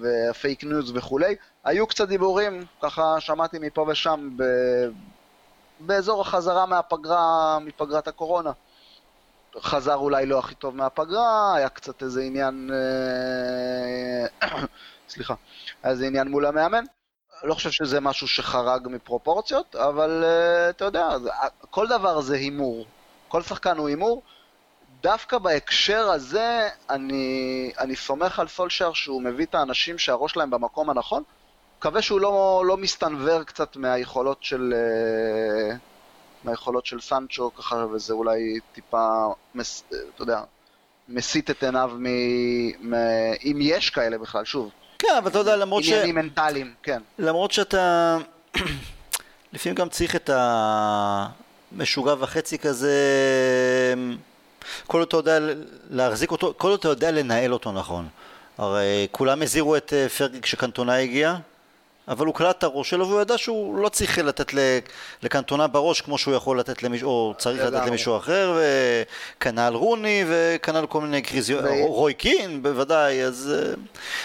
[0.00, 1.34] והפייק ניוז וכולי.
[1.64, 4.42] היו קצת דיבורים, ככה שמעתי מפה ושם, ב...
[5.80, 8.50] באזור החזרה מהפגרה, מפגרת הקורונה.
[9.60, 12.70] חזר אולי לא הכי טוב מהפגרה, היה קצת איזה עניין,
[14.42, 14.48] אה,
[15.08, 15.34] סליחה,
[15.82, 16.84] היה איזה עניין מול המאמן.
[17.42, 21.08] לא חושב שזה משהו שחרג מפרופורציות, אבל uh, אתה יודע,
[21.70, 22.86] כל דבר זה הימור.
[23.28, 24.22] כל שחקן הוא הימור.
[25.06, 30.90] דווקא בהקשר הזה, אני, אני סומך על סולשר שהוא מביא את האנשים שהראש שלהם במקום
[30.90, 31.22] הנכון.
[31.78, 35.76] מקווה שהוא לא, לא מסתנוור קצת מהיכולות של, אה,
[36.44, 39.08] מהיכולות של סנצ'ו, ככה, וזה אולי טיפה,
[39.54, 40.40] מס, אתה יודע,
[41.08, 42.06] מסיט את עיניו מ,
[42.90, 42.94] מ...
[43.44, 44.70] אם יש כאלה בכלל, שוב.
[44.98, 45.88] כן, אבל אתה יודע, למרות ש...
[45.88, 47.02] עניינים מנטליים, כן.
[47.18, 48.18] למרות שאתה...
[49.52, 50.30] לפעמים גם צריך את
[51.72, 52.94] המשוגע וחצי כזה...
[54.86, 55.38] כל עוד אתה יודע
[55.90, 58.08] להחזיק אותו, כל עוד אתה יודע לנהל אותו נכון.
[58.58, 61.36] הרי כולם הזהירו את אה, פרגי כשקנטונה הגיע,
[62.08, 64.52] אבל הוא קלט את הראש שלו והוא ידע שהוא לא צריך לתת
[65.22, 68.58] לקנטונה בראש כמו שהוא יכול לתת למישהו, או צריך לתת למישהו אחר,
[69.38, 73.74] וכנ"ל רוני, וכנ"ל כל מיני קריזיות, רוי קין בוודאי, אז, אה,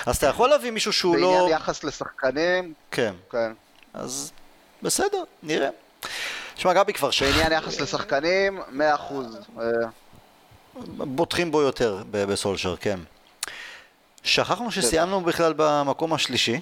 [0.06, 1.32] אז אתה יכול להביא מישהו שהוא לא...
[1.32, 2.74] בעניין יחס לשחקנים.
[2.92, 3.14] כן.
[3.32, 3.52] כן.
[3.94, 4.32] אז
[4.82, 5.70] בסדר, נראה.
[6.56, 7.24] תשמע, גבי כבר ש...
[7.24, 9.38] בעניין יחס לשחקנים, מאה אחוז.
[9.60, 9.66] אה,
[10.98, 13.00] בוטחים בו יותר בסולשר, כן.
[14.24, 16.60] שכחנו שסיימנו בכלל במקום השלישי.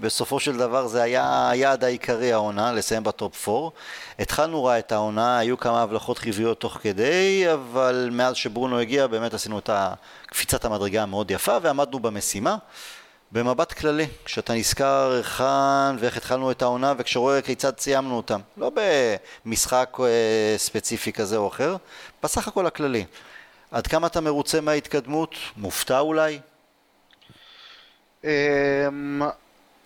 [0.00, 3.68] בסופו של דבר זה היה היעד העיקרי העונה, לסיים בטופ 4.
[4.18, 9.34] התחלנו רע את העונה, היו כמה הבלחות חיוביות תוך כדי, אבל מאז שברונו הגיע באמת
[9.34, 9.70] עשינו את
[10.26, 12.56] קפיצת המדרגה המאוד יפה ועמדנו במשימה.
[13.32, 18.70] במבט כללי, כשאתה נזכר היכן ואיך התחלנו את העונה וכשרואה כיצד סיימנו אותה, לא
[19.44, 21.76] במשחק אה, ספציפי כזה או אחר,
[22.22, 23.04] בסך הכל הכללי.
[23.72, 25.34] עד כמה אתה מרוצה מההתקדמות?
[25.56, 26.40] מופתע אולי?
[28.24, 29.22] אמ,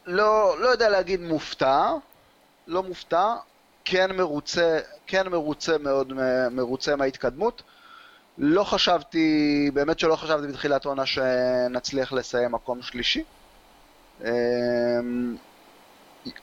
[0.06, 1.92] לא, לא יודע להגיד מופתע,
[2.66, 3.34] לא מופתע,
[3.84, 6.12] כן מרוצה, כן מרוצה מאוד
[6.50, 7.62] מרוצה מההתקדמות.
[8.38, 13.24] לא חשבתי, באמת שלא חשבתי בתחילת העונה שנצליח לסיים מקום שלישי.
[14.24, 15.36] אמ,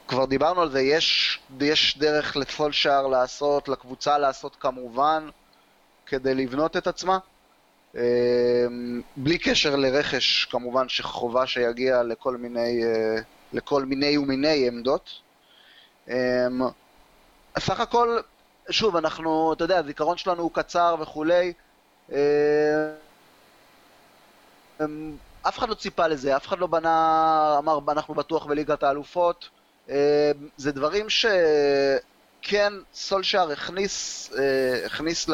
[0.08, 5.30] כבר דיברנו על זה, יש, יש דרך לכל שער לעשות, לקבוצה לעשות כמובן,
[6.06, 7.20] כדי לבנות את עצמה.
[7.96, 13.16] אמ, בלי קשר לרכש, כמובן שחובה שיגיע לכל מיני, אה,
[13.54, 15.10] לכל מיני ומיני עמדות.
[16.08, 16.14] אמ,
[17.60, 18.20] סך הכל,
[18.70, 21.54] שוב, אנחנו, אתה יודע, הזיכרון שלנו הוא קצר וכולי.
[22.12, 22.16] אמ,
[25.48, 29.50] אף אחד לא ציפה לזה, אף אחד לא בנה, אמר, אנחנו בטוח בליגת האלופות.
[30.58, 35.34] זה דברים שכן, סולשאר הכניס, אה, הכניס ל...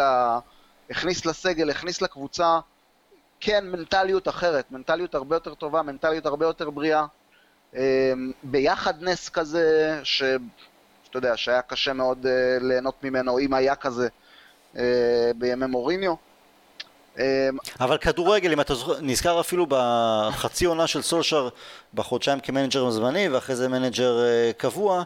[0.89, 2.59] הכניס לסגל, הכניס לקבוצה,
[3.39, 7.05] כן, מנטליות אחרת, מנטליות הרבה יותר טובה, מנטליות הרבה יותר בריאה.
[8.43, 10.37] ביחד נס כזה, שאתה
[11.15, 12.25] יודע, שהיה קשה מאוד
[12.61, 14.07] ליהנות ממנו, אם היה כזה
[15.35, 16.13] בימי מוריניו.
[17.79, 21.49] אבל כדורגל, אם אתה נזכר אפילו בחצי עונה של סולשאר
[21.93, 24.17] בחודשיים כ manager זמני ואחרי זה manager
[24.57, 25.03] קבוע,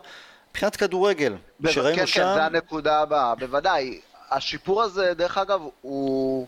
[0.51, 1.35] מבחינת כדורגל,
[1.67, 2.21] שראינו כן, שם...
[2.21, 3.99] כן, כן, זה הנקודה הבאה, בוודאי.
[4.33, 6.47] השיפור הזה, דרך אגב, הוא...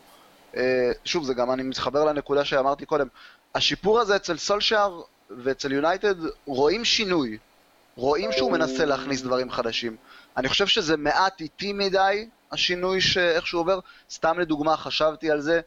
[0.55, 3.07] אה, שוב, זה גם, אני מתחבר לנקודה שאמרתי קודם.
[3.55, 6.15] השיפור הזה אצל סולשאר ואצל יונייטד,
[6.45, 7.37] רואים שינוי.
[7.95, 9.95] רואים שהוא מנסה להכניס דברים חדשים.
[10.37, 13.79] אני חושב שזה מעט איטי מדי, השינוי שאיך שהוא עובר.
[14.11, 15.61] סתם לדוגמה, חשבתי על זה.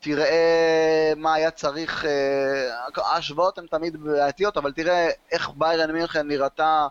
[0.00, 6.86] תראה מה היה צריך, אה, ההשוואות הן תמיד בעייתיות, אבל תראה איך ביירן מינכן נראתה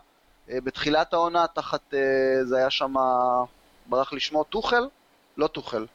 [0.50, 1.94] אה, בתחילת העונה, תחת,
[2.42, 2.94] זה היה שם,
[3.86, 4.88] ברח לשמו, טוחל?
[5.36, 5.86] לא טוחל.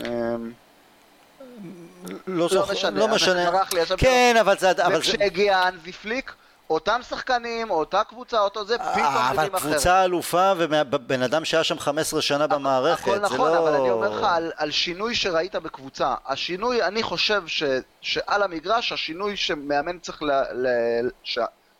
[0.00, 0.52] אמ,
[2.26, 3.50] לא, לא משנה, לא משנה.
[3.96, 4.72] כן, אבל זה...
[4.96, 6.34] וכשהגיע אנזי פליק,
[6.70, 9.38] אותם שחקנים, אותה קבוצה, אותו זה, פתאום נראים אחרת.
[9.38, 14.08] אבל קבוצה אלופה ובן אדם שהיה שם 15 שנה במערכת, הכל נכון, אבל אני אומר
[14.08, 14.26] לך
[14.56, 16.14] על שינוי שראית בקבוצה.
[16.26, 17.42] השינוי, אני חושב
[18.00, 20.22] שעל המגרש, השינוי שמאמן צריך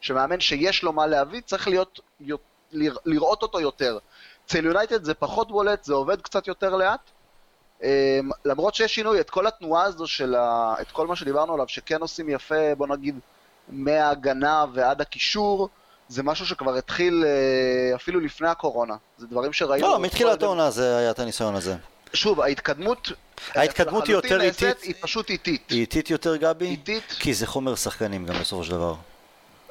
[0.00, 2.00] שמאמן שיש לו מה להביא, צריך להיות,
[3.05, 3.98] לראות אותו יותר.
[4.47, 7.01] אצל יונייטד זה פחות בולט, זה עובד קצת יותר לאט.
[7.82, 10.74] אמ, למרות שיש שינוי, את כל התנועה הזו של ה...
[10.80, 13.18] את כל מה שדיברנו עליו, שכן עושים יפה, בוא נגיד,
[13.68, 15.68] מההגנה ועד הקישור,
[16.09, 18.95] זה משהו שכבר התחיל אה, אפילו לפני הקורונה.
[19.18, 19.86] זה דברים שראינו...
[19.88, 21.76] לא, מתחילת העונה זה היה את הניסיון הזה.
[22.12, 23.12] שוב, ההתקדמות...
[23.55, 24.82] ההתקדמות היא יותר איטית.
[24.82, 25.70] היא פשוט איטית.
[25.70, 26.66] היא איטית יותר, גבי?
[26.66, 27.16] איטית.
[27.18, 28.95] כי זה חומר שחקנים גם בסופו של דבר.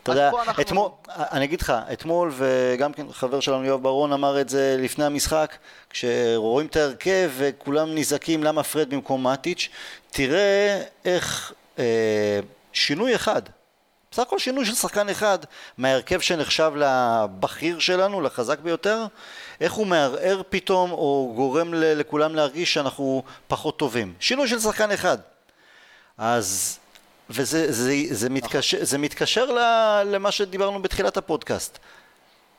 [0.04, 0.32] אתה יודע,
[0.62, 5.06] אתמול, אני אגיד לך, אתמול וגם כן חבר שלנו יואב ברון אמר את זה לפני
[5.06, 5.56] המשחק,
[5.90, 9.70] כשרואים את ההרכב וכולם נזעקים למה פרד במקום מאטיץ',
[10.12, 12.40] תראה איך אה,
[12.74, 13.42] שינוי אחד,
[14.12, 15.40] בסך הכל שינוי של שחקן אחד
[15.78, 19.06] מההרכב שנחשב לבכיר שלנו, לחזק ביותר,
[19.62, 24.14] איך הוא מערער פתאום או גורם לכולם להרגיש שאנחנו פחות טובים.
[24.20, 25.18] שינוי של שחקן אחד.
[26.18, 26.80] אז
[27.34, 29.46] וזה זה, זה מתקשר, זה מתקשר
[30.06, 31.80] למה שדיברנו בתחילת הפודקאסט.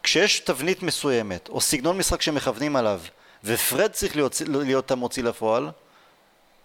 [0.03, 3.01] כשיש תבנית מסוימת, או סגנון משחק שמכוונים עליו,
[3.45, 5.70] ופרד צריך להיות, להיות המוציא לפועל,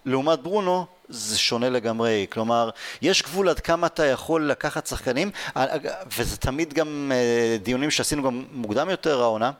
[0.04, 2.26] לעומת ברונו, זה שונה לגמרי.
[2.30, 2.70] כלומר,
[3.02, 5.30] יש גבול עד כמה אתה יכול לקחת שחקנים,
[6.16, 9.50] וזה תמיד גם אה, דיונים שעשינו גם מוקדם יותר העונה,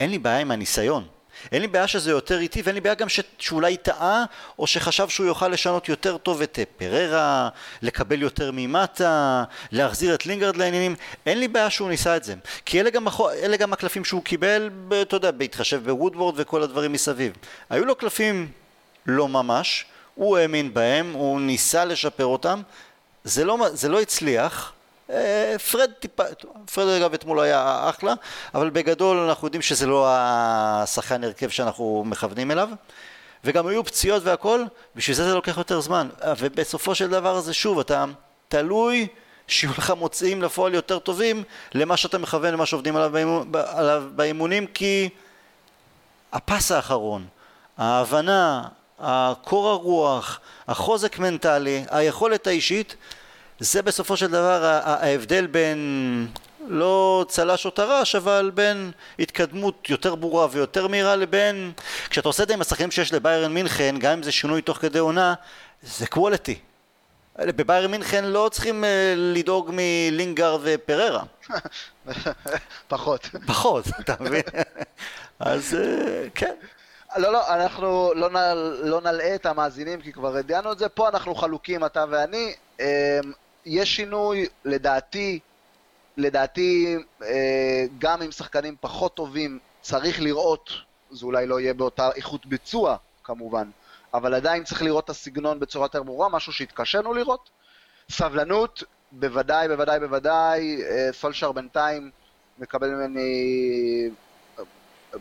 [0.00, 1.04] אין לי בעיה עם הניסיון.
[1.52, 3.20] אין לי בעיה שזה יותר איטי ואין לי בעיה גם ש...
[3.38, 4.24] שאולי טעה
[4.58, 7.48] או שחשב שהוא יוכל לשנות יותר טוב את אה, פררה,
[7.82, 10.94] לקבל יותר ממטה, להחזיר את לינגרד לעניינים,
[11.26, 12.34] אין לי בעיה שהוא ניסה את זה.
[12.64, 13.06] כי אלה גם,
[13.42, 14.70] אלה גם הקלפים שהוא קיבל,
[15.02, 17.32] אתה יודע, בהתחשב בוודוורד וכל הדברים מסביב.
[17.70, 18.48] היו לו קלפים
[19.06, 19.84] לא ממש,
[20.14, 22.62] הוא האמין בהם, הוא ניסה לשפר אותם.
[23.24, 24.72] זה לא, זה לא הצליח
[25.70, 26.22] פרד טיפה,
[26.74, 28.14] פרד אגב אתמול היה אחלה,
[28.54, 32.68] אבל בגדול אנחנו יודעים שזה לא השחקן הרכב שאנחנו מכוונים אליו.
[33.44, 34.64] וגם היו פציעות והכל,
[34.96, 36.08] בשביל זה זה לוקח יותר זמן.
[36.38, 38.04] ובסופו של דבר זה שוב, אתה
[38.48, 39.06] תלוי
[39.48, 41.42] שיהיו לך מוצאים לפועל יותר טובים
[41.74, 45.08] למה שאתה מכוון, למה שעובדים עליו, באימון, עליו באימונים, כי
[46.32, 47.26] הפס האחרון,
[47.78, 52.96] ההבנה, הקור הרוח, החוזק מנטלי, היכולת האישית,
[53.60, 56.28] זה בסופו של דבר ההבדל בין
[56.68, 61.72] לא צל"ש או טר"ש, אבל בין התקדמות יותר ברורה ויותר מהירה לבין...
[62.10, 64.98] כשאתה עושה את זה עם השחקנים שיש לביירן מינכן, גם אם זה שינוי תוך כדי
[64.98, 65.34] עונה,
[65.82, 66.58] זה קוולטי.
[67.38, 68.86] בביירן מינכן לא צריכים uh,
[69.16, 71.22] לדאוג מלינגארד ופררה.
[72.88, 73.28] פחות.
[73.46, 74.42] פחות, אתה מבין?
[75.40, 76.54] אז uh, כן.
[77.16, 80.88] לא, לא, אנחנו לא, נל, לא נלאה את המאזינים כי כבר ידענו את זה.
[80.88, 82.54] פה אנחנו חלוקים, אתה ואני.
[83.66, 85.38] יש שינוי, לדעתי,
[86.16, 90.70] לדעתי, אה, גם עם שחקנים פחות טובים, צריך לראות,
[91.10, 93.70] זה אולי לא יהיה באותה איכות ביצוע, כמובן,
[94.14, 97.50] אבל עדיין צריך לראות את הסגנון בצורה יותר ברורה, משהו שהתקשינו לראות.
[98.10, 102.10] סבלנות, בוודאי, בוודאי, בוודאי, אה, סולשר בינתיים
[102.58, 104.10] מקבל ממני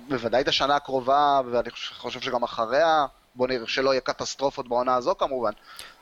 [0.07, 5.15] בוודאי את השנה הקרובה, ואני חושב שגם אחריה, בוא נראה שלא יהיה קטסטרופות בעונה הזו
[5.15, 5.51] כמובן.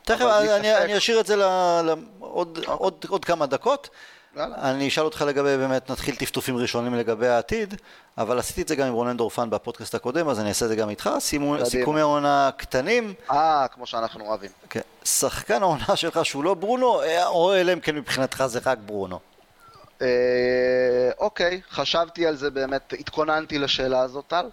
[0.04, 2.74] תכף אני, אני אשאיר את זה לעוד אוקיי.
[2.74, 3.88] עוד, עוד כמה דקות.
[4.36, 7.74] אני אשאל אותך לגבי, באמת נתחיל טפטופים ראשונים לגבי העתיד,
[8.18, 10.76] אבל עשיתי את זה גם עם רונן דורפן בפודקאסט הקודם, אז אני אעשה את זה
[10.76, 13.14] גם איתך, שימו, סיכומי עונה קטנים.
[13.30, 14.50] אה, כמו שאנחנו אוהבים.
[14.70, 14.80] כן.
[15.04, 19.18] שחקן העונה שלך שהוא לא ברונו, אה, או אלא אם כן מבחינתך זה רק ברונו.
[20.02, 20.08] אה,
[21.18, 24.46] אוקיי, חשבתי על זה באמת, התכוננתי לשאלה הזאת, טל.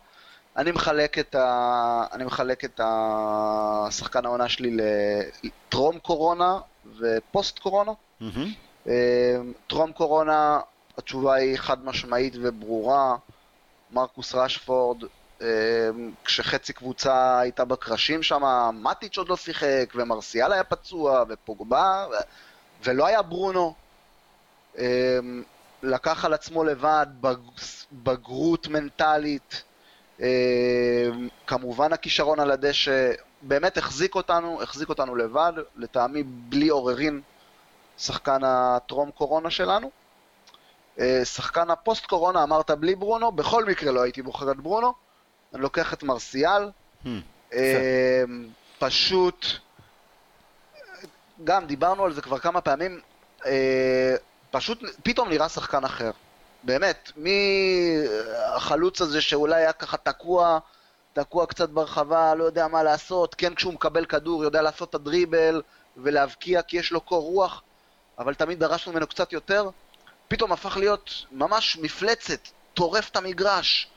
[0.57, 2.05] אני מחלק את, ה...
[2.11, 4.77] אני מחלק את השחקן העונה שלי
[5.43, 6.59] לטרום קורונה
[6.99, 7.91] ופוסט קורונה.
[8.21, 8.87] Mm-hmm.
[9.67, 10.59] טרום קורונה,
[10.97, 13.15] התשובה היא חד משמעית וברורה.
[13.91, 15.03] מרקוס רשפורד,
[16.23, 18.43] כשחצי קבוצה הייתה בקרשים שם,
[18.73, 22.05] מטיץ' עוד לא שיחק, ומרסיאל היה פצוע, ופוגבה,
[22.83, 23.73] ולא היה ברונו.
[25.83, 27.07] לקח על עצמו לבד
[27.91, 29.63] בגרות מנטלית,
[31.47, 33.11] כמובן הכישרון על הדשא,
[33.41, 37.21] באמת החזיק אותנו, החזיק אותנו לבד, לטעמי בלי עוררין,
[37.97, 39.91] שחקן הטרום קורונה שלנו.
[41.23, 44.93] שחקן הפוסט קורונה אמרת בלי ברונו, בכל מקרה לא הייתי בוחר את ברונו,
[45.53, 46.69] אני לוקח את מרסיאל,
[47.05, 47.07] hmm,
[48.79, 49.45] פשוט,
[51.43, 52.99] גם דיברנו על זה כבר כמה פעמים,
[54.51, 56.11] פשוט פתאום נראה שחקן אחר.
[56.63, 60.59] באמת, מהחלוץ הזה שאולי היה ככה תקוע,
[61.13, 65.61] תקוע קצת ברחבה, לא יודע מה לעשות, כן כשהוא מקבל כדור יודע לעשות את הדריבל
[65.97, 67.61] ולהבקיע כי יש לו קור רוח,
[68.19, 69.69] אבל תמיד דרשנו ממנו קצת יותר,
[70.27, 72.39] פתאום הפך להיות ממש מפלצת,
[72.73, 73.87] טורף את המגרש,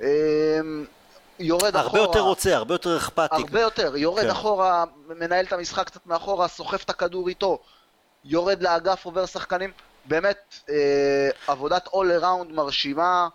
[0.00, 0.06] אמ,
[1.38, 2.00] יורד הרבה אחורה.
[2.00, 3.36] הרבה יותר רוצה, הרבה יותר אכפתי.
[3.36, 4.30] הרבה יותר, יורד כן.
[4.30, 7.58] אחורה, מנהל את המשחק קצת מאחורה, סוחף את הכדור איתו,
[8.24, 9.70] יורד לאגף, עובר שחקנים.
[10.04, 13.28] באמת, אה, עבודת all around מרשימה.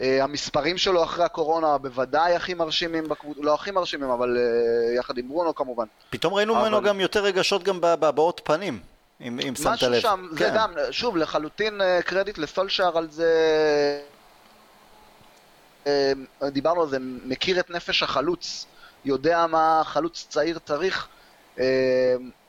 [0.00, 3.36] אה, המספרים שלו אחרי הקורונה בוודאי הכי מרשימים, בקבוצ...
[3.40, 5.84] לא הכי מרשימים, אבל אה, יחד עם ברונו כמובן.
[6.10, 6.62] פתאום ראינו אבל...
[6.62, 8.80] ממנו גם יותר רגשות גם בבעות פנים,
[9.20, 9.90] אם, אם שמת לב.
[9.90, 10.36] משהו שם, כן.
[10.36, 13.32] זה גם, שוב, לחלוטין אה, קרדיט לסולשאר על זה.
[15.86, 16.12] אה,
[16.42, 18.66] דיברנו על זה, מכיר את נפש החלוץ,
[19.04, 21.08] יודע מה חלוץ צעיר צריך.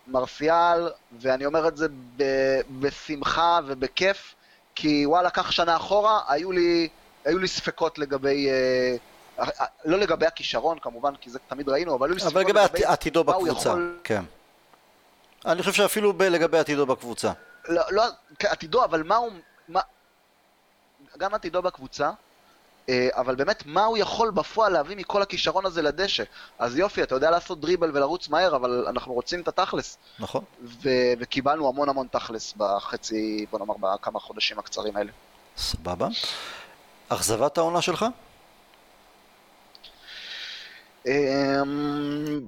[0.08, 0.90] מרסיאל,
[1.20, 1.88] ואני אומר את זה
[2.18, 4.36] ב- בשמחה ובכיף,
[4.76, 6.90] כי וואלה, קח שנה אחורה, היו לי,
[7.26, 8.50] היו לי ספקות לגבי...
[8.50, 8.96] אה,
[9.40, 12.60] אה, לא לגבי הכישרון כמובן, כי זה תמיד ראינו, אבל היו לי ספקות לגבי...
[12.60, 14.00] אבל לגבי עתידו בקבוצה, יכול...
[14.04, 14.24] כן.
[15.46, 17.32] אני חושב שאפילו ב- לגבי עתידו בקבוצה.
[17.68, 18.04] לא, לא
[18.40, 19.32] עתידו, אבל מה הוא...
[19.68, 19.82] מה...
[21.18, 22.12] גם עתידו בקבוצה,
[23.12, 26.24] אבל באמת, מה הוא יכול בפועל להביא מכל הכישרון הזה לדשא?
[26.60, 29.98] אז יופי, אתה יודע לעשות דריבל ולרוץ מהר, אבל אנחנו רוצים את התכלס.
[30.20, 30.44] נכון.
[30.64, 35.12] ו- וקיבלנו המון המון תכלס בחצי, בוא נאמר, בכמה חודשים הקצרים האלה.
[35.58, 36.08] סבבה.
[37.10, 38.06] אכזבת העונה שלך?
[41.08, 42.42] אמ,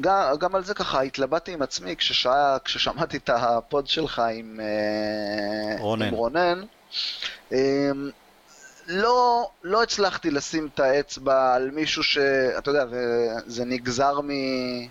[0.00, 5.76] גם, גם על זה ככה התלבטתי עם עצמי כששע, כששמעתי את הפוד שלך עם אה,
[5.80, 6.06] רונן.
[6.06, 6.62] עם רונן.
[8.90, 12.18] לא, לא הצלחתי לשים את האצבע על מישהו ש...
[12.58, 14.28] אתה יודע, זה, זה נגזר מ...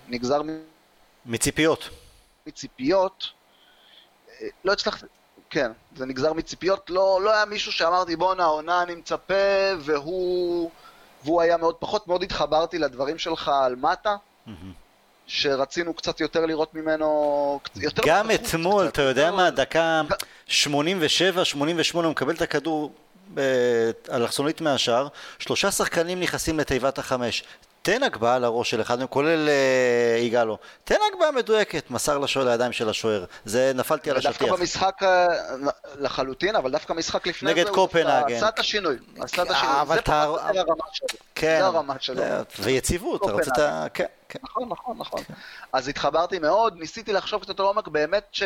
[0.07, 0.47] נגזר מ...
[1.25, 1.89] מציפיות.
[2.47, 3.27] מציפיות.
[4.65, 5.05] לא הצלחתי...
[5.49, 6.89] כן, זה נגזר מציפיות.
[6.89, 9.33] לא, לא היה מישהו שאמרתי, בואנה, העונה אני מצפה,
[9.79, 10.71] והוא...
[11.23, 12.07] והוא היה מאוד פחות.
[12.07, 14.15] מאוד התחברתי לדברים שלך על מטה.
[14.47, 14.51] Mm-hmm.
[15.27, 20.01] שרצינו קצת יותר לראות ממנו, יותר גם אתמול, אתה יודע מה, דקה
[20.47, 20.51] 87-88
[21.93, 22.93] הוא מקבל את הכדור
[24.11, 25.07] אלכסונית מהשאר,
[25.39, 27.43] שלושה שחקנים נכנסים לתיבת החמש.
[27.81, 30.57] תן הגבהה לראש של אחד מהם, כולל אה, יגאלו.
[30.83, 33.25] תן הגבהה מדויקת, מסר לשוער לידיים של השוער.
[33.45, 34.41] זה נפלתי על השטיח.
[34.41, 35.27] דווקא במשחק אה,
[35.95, 37.87] לחלוטין, אבל דווקא משחק לפני זה, הוא
[38.27, 38.97] עשה את השינוי.
[39.19, 39.95] עשה את השינוי.
[39.95, 41.07] זה פחות הרמה שלו.
[41.35, 41.57] כן.
[41.59, 42.23] זה הרמה שלו.
[42.59, 43.53] ויציבות, רצית...
[43.93, 44.39] כן, כן.
[44.43, 45.21] נכון, נכון, נכון.
[45.73, 48.37] אז התחברתי מאוד, ניסיתי לחשוב קצת לעומק, באמת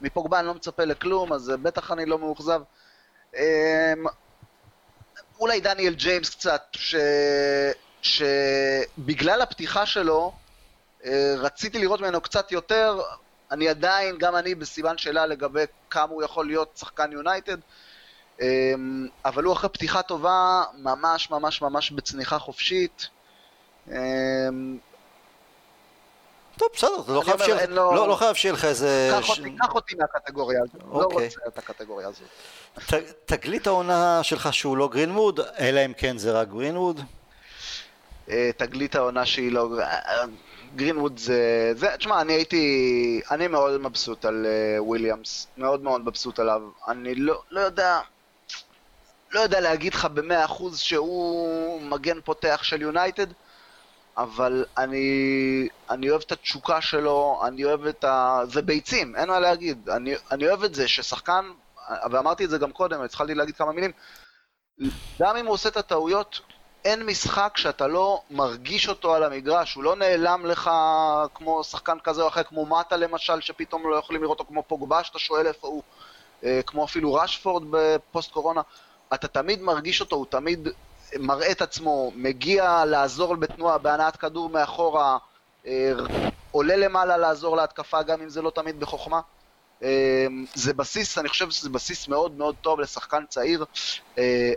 [0.00, 2.62] שמפוגבה אני לא מצפה לכלום, אז בטח אני לא מאוכזב.
[3.36, 4.04] אמ,
[5.40, 6.94] אולי דניאל ג'יימס קצת, ש...
[8.02, 10.32] שבגלל הפתיחה שלו,
[11.04, 13.00] אה, רציתי לראות ממנו קצת יותר,
[13.50, 17.56] אני עדיין, גם אני בסימן שאלה לגבי כמה הוא יכול להיות שחקן יונייטד,
[18.40, 23.08] אמ, אבל הוא אחרי פתיחה טובה, ממש ממש ממש בצניחה חופשית.
[26.58, 29.10] טוב, בסדר, לא חייב שיהיה לא, לא חייב שיהיה לך איזה...
[29.58, 31.24] קח אותי מהקטגוריה הזאת, לא אוקיי.
[31.24, 33.02] רוצה את הקטגוריה הזאת.
[33.24, 37.00] תגלית העונה שלך שהוא לא גרינווד, אלא אם כן זה רק גרינווד?
[38.30, 39.68] אה, תגלית העונה שהיא לא...
[40.76, 41.72] גרינווד זה...
[41.76, 41.88] זה...
[41.98, 43.20] תשמע, אני הייתי...
[43.30, 46.62] אני מאוד מבסוט על אה, וויליאמס, מאוד מאוד מבסוט עליו.
[46.88, 48.00] אני לא, לא יודע...
[49.32, 53.26] לא יודע להגיד לך במאה אחוז שהוא מגן פותח של יונייטד,
[54.16, 58.40] אבל אני, אני אוהב את התשוקה שלו, אני אוהב את ה...
[58.44, 59.88] זה ביצים, אין מה להגיד.
[59.90, 61.44] אני, אני אוהב את זה ששחקן
[62.10, 63.90] ואמרתי את זה גם קודם, התחלתי להגיד כמה מילים,
[65.20, 66.40] גם אם הוא עושה את הטעויות,
[66.84, 70.70] אין משחק שאתה לא מרגיש אותו על המגרש, הוא לא נעלם לך
[71.34, 75.04] כמו שחקן כזה או אחר, כמו מטה למשל, שפתאום לא יכולים לראות אותו כמו פוגבה,
[75.04, 75.82] שאתה שואל איפה הוא,
[76.44, 78.60] אה, כמו אפילו רשפורד בפוסט קורונה,
[79.14, 80.68] אתה תמיד מרגיש אותו, הוא תמיד
[81.18, 85.18] מראה את עצמו, מגיע לעזור בתנועה, בהנעת כדור מאחורה,
[85.66, 85.92] אה,
[86.50, 89.20] עולה למעלה לעזור להתקפה, גם אם זה לא תמיד בחוכמה.
[90.54, 93.64] זה בסיס, אני חושב שזה בסיס מאוד מאוד טוב לשחקן צעיר.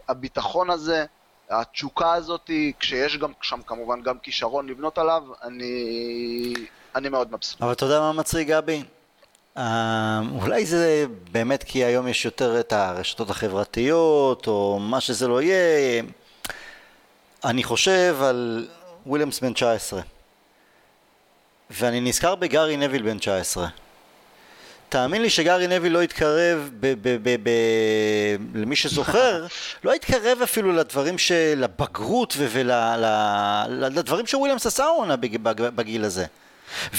[0.09, 1.05] הביטחון הזה,
[1.49, 2.49] התשוקה הזאת,
[2.79, 6.53] כשיש גם שם כמובן גם כישרון לבנות עליו, אני,
[6.95, 7.61] אני מאוד מבסוט.
[7.61, 8.83] אבל אתה יודע מה מצחיק גבי?
[10.41, 16.03] אולי זה באמת כי היום יש יותר את הרשתות החברתיות, או מה שזה לא יהיה.
[17.45, 18.67] אני חושב על
[19.05, 20.01] וויליאמס בן 19,
[21.69, 23.67] ואני נזכר בגארי נביל בן 19.
[24.89, 29.45] תאמין לי שגארי נביל לא התקרב, ב- ב- ב- ב- למי שזוכר,
[29.83, 35.15] לא התקרב אפילו לדברים של הבגרות ולדברים שוויליאמס עשה עונה
[35.75, 36.25] בגיל הזה.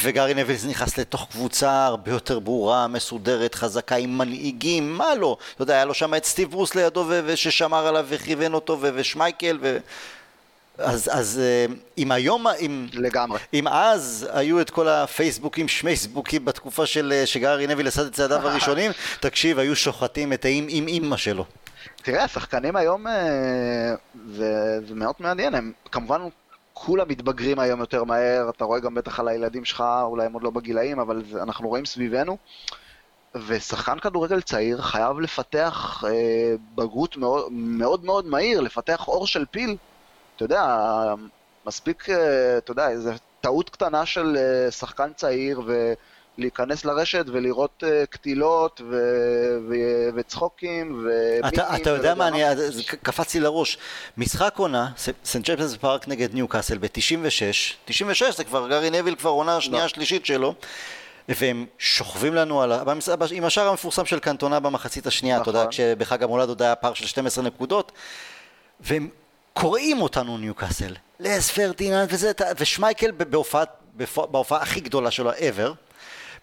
[0.02, 5.36] וגארי נביל נכנס לתוך קבוצה הרבה יותר ברורה, מסודרת, חזקה, עם מנהיגים, מה לא?
[5.54, 9.78] אתה יודע, היה לו שם את סטיב ברוס לידו וששמר עליו וכיוון אותו ושמייקל ו...
[10.78, 13.38] אז, אז אה, אם היום, אם, לגמרי.
[13.54, 18.38] אם אז היו את כל הפייסבוקים, שמייסבוקים בתקופה של אה, שגארי נביל עשה את צעדיו
[18.48, 21.44] הראשונים, תקשיב, היו שוחטים את האם עם אימא שלו.
[22.02, 23.94] תראה, השחקנים היום, אה,
[24.28, 26.20] זה, זה מאוד מעניין, הם כמובן
[26.72, 30.42] כולם מתבגרים היום יותר מהר, אתה רואה גם בטח על הילדים שלך, אולי הם עוד
[30.42, 32.36] לא בגילאים, אבל זה, אנחנו רואים סביבנו.
[33.46, 39.76] ושחקן כדורגל צעיר חייב לפתח אה, בגרות מאוד, מאוד מאוד מהיר, לפתח אור של פיל.
[40.36, 40.64] אתה יודע,
[41.66, 43.10] מספיק, אה, אתה יודע, איזו
[43.40, 45.62] טעות קטנה של אה, שחקן צעיר
[46.38, 48.96] ולהיכנס לרשת ולראות אה, קטילות ו...
[49.68, 49.74] ו...
[50.14, 51.60] וצחוקים וביטים.
[51.64, 53.78] אתה, אתה יודע מה, אני, זה קפץ לי לראש.
[54.16, 54.90] משחק עונה,
[55.24, 59.88] סנט ג'יימס פארק נגד ניוקאסל ב-96, 96 זה כבר גארי נביל כבר עונה שנייה לא.
[59.88, 60.54] שלישית שלו.
[61.28, 62.72] והם שוכבים לנו על,
[63.32, 65.70] עם השער המפורסם של קנטונה במחצית השנייה, אתה יודע, נכון.
[65.70, 67.92] כשבחג המולד עוד היה פער של 12 נקודות,
[68.80, 69.08] והם
[69.58, 70.94] קוראים אותנו ניוקאסל.
[71.20, 73.64] לס פרדיננד וזה, ושמייקל בהופעה,
[74.12, 75.70] בהופעה הכי גדולה שלו ever,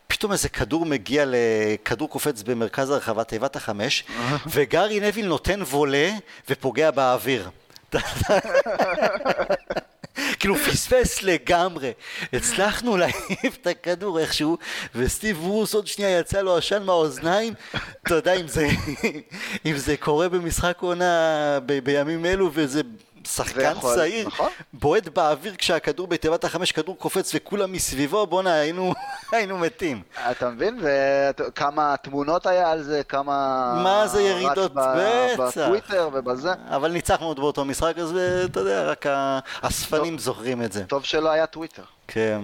[0.08, 4.04] פתאום איזה כדור מגיע לכדור קופץ במרכז הרחבה, תיבת החמש,
[4.48, 6.12] וגארי נביל נותן וולה
[6.50, 7.50] ופוגע באוויר.
[10.44, 11.92] כאילו פספס לגמרי.
[12.34, 14.58] הצלחנו להעיף את הכדור איכשהו,
[14.96, 17.54] וסטיב רוס עוד שנייה יצא לו עשן מהאוזניים.
[18.04, 18.68] אתה יודע, אם זה,
[19.66, 22.82] אם זה קורה במשחק עונה ב- בימים אלו, וזה
[23.28, 24.50] שחקן יכול, צעיר, נכון?
[24.74, 28.94] בועט באוויר כשהכדור בתיבת החמש, כדור קופץ וכולם מסביבו, בואנה, היינו,
[29.32, 30.02] היינו מתים.
[30.32, 30.80] אתה מבין?
[30.82, 33.34] וכמה תמונות היה על זה, כמה...
[33.84, 35.38] מה זה ירידות בצע.
[35.48, 36.52] בטוויטר ובזה.
[36.70, 38.16] אבל ניצחנו עוד באותו משחק, אז
[38.46, 39.06] אתה יודע, רק
[39.62, 40.84] האספנים זוכרים את זה.
[40.86, 41.84] טוב שלא היה טוויטר.
[42.08, 42.42] כן.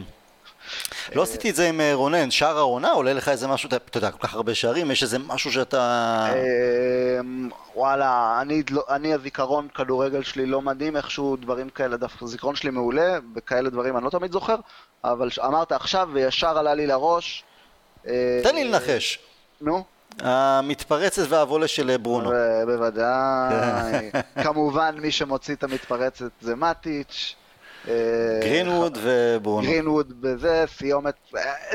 [1.15, 4.11] לא עשיתי את זה עם אה, רונן, שער העונה עולה לך איזה משהו, אתה יודע,
[4.11, 6.25] כל כך הרבה שערים, יש איזה משהו שאתה...
[7.19, 8.41] אמ, וואלה,
[8.71, 13.69] לא, אני הזיכרון כדורגל שלי לא מדהים, איכשהו דברים כאלה, דווקא הזיכרון שלי מעולה, וכאלה
[13.69, 14.55] דברים אני לא תמיד זוכר,
[15.03, 17.43] אבל אמרת עכשיו וישר עלה לי לראש.
[18.07, 19.19] אה, תן לי לנחש.
[19.61, 19.83] נו.
[20.19, 22.31] המתפרצת והוולה של ברונו.
[22.65, 24.11] בוודאי.
[24.43, 27.35] כמובן, מי שמוציא את המתפרצת זה מטיץ'.
[27.89, 29.67] אה, גרינווד וברונו.
[29.67, 31.13] גרינווד וזה, סיומת,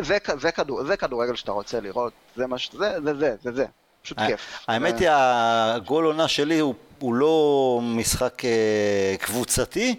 [0.03, 2.71] זה, זה, כדור, זה כדורגל שאתה רוצה לראות, זה מה ש...
[2.73, 3.65] זה, זה, זה, זה, זה.
[4.03, 4.59] פשוט כיף.
[4.69, 9.95] האמת היא, הגול עונה שלי הוא, הוא לא משחק אה, קבוצתי,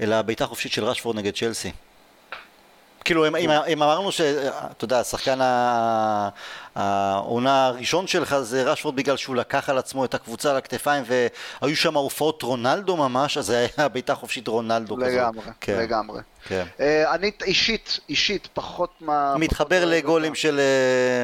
[0.00, 1.70] אלא בעיטה חופשית של רשפורד נגד צ'לסי.
[3.08, 5.38] כאילו, אם, אם, אם אמרנו שאתה יודע, השחקן
[6.74, 11.76] העונה הראשון שלך זה רשפורד בגלל שהוא לקח על עצמו את הקבוצה על הכתפיים והיו
[11.76, 15.08] שם הופעות רונלדו ממש, אז זה היה בעיטה חופשית רונלדו כזאת.
[15.08, 15.78] לגמרי, כן.
[15.78, 16.20] לגמרי.
[16.44, 16.64] כן.
[16.78, 19.34] Uh, אני אישית, אישית, פחות מה...
[19.36, 20.60] מתחבר פחות לגולים של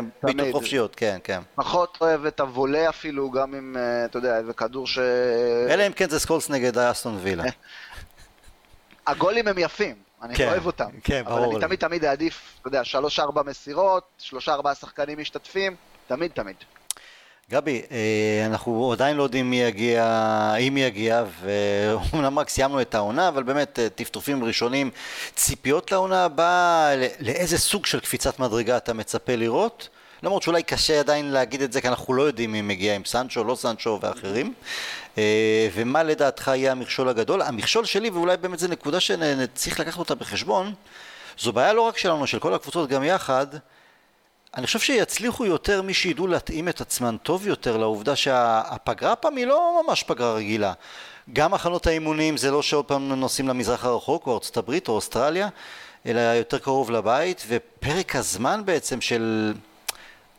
[0.02, 1.40] uh, בעיטות חופשיות, כן, כן.
[1.54, 4.98] פחות אוהב את הוולה אפילו, גם אם, uh, אתה יודע, איזה כדור ש...
[5.68, 7.44] אלא אם כן זה סקולס נגד אסטון וילה.
[9.06, 10.03] הגולים הם יפים.
[10.24, 10.90] אני כן, אוהב אותם.
[11.04, 11.44] כן, ברור.
[11.44, 16.56] אבל אני תמיד תמיד אעדיף, אתה יודע, שלוש-ארבע מסירות, שלושה-ארבעה שחקנים משתתפים, תמיד תמיד.
[17.50, 20.04] גבי, אה, אנחנו עדיין לא יודעים מי יגיע,
[20.68, 24.90] אם יגיע, ואומנם רק סיימנו את העונה, אבל באמת אה, טפטופים ראשונים,
[25.34, 29.88] ציפיות לעונה הבאה, לאיזה סוג של קפיצת מדרגה אתה מצפה לראות?
[30.24, 33.44] למרות שאולי קשה עדיין להגיד את זה, כי אנחנו לא יודעים מי מגיע עם סנצ'ו,
[33.44, 34.54] לא סנצ'ו ואחרים.
[35.18, 37.42] אה, ומה לדעתך יהיה המכשול הגדול?
[37.42, 40.74] המכשול שלי, ואולי באמת זו נקודה שצריך לקחת אותה בחשבון,
[41.38, 43.46] זו בעיה לא רק שלנו, של כל הקבוצות גם יחד.
[44.56, 49.46] אני חושב שיצליחו יותר מי שידעו להתאים את עצמם טוב יותר לעובדה שהפגרה פעם היא
[49.46, 50.72] לא ממש פגרה רגילה.
[51.32, 55.48] גם מחנות האימונים זה לא שעוד פעם נוסעים למזרח הרחוק או ארצות הברית או אוסטרליה,
[56.06, 59.54] אלא יותר קרוב לבית, ופרק הזמן בעצם של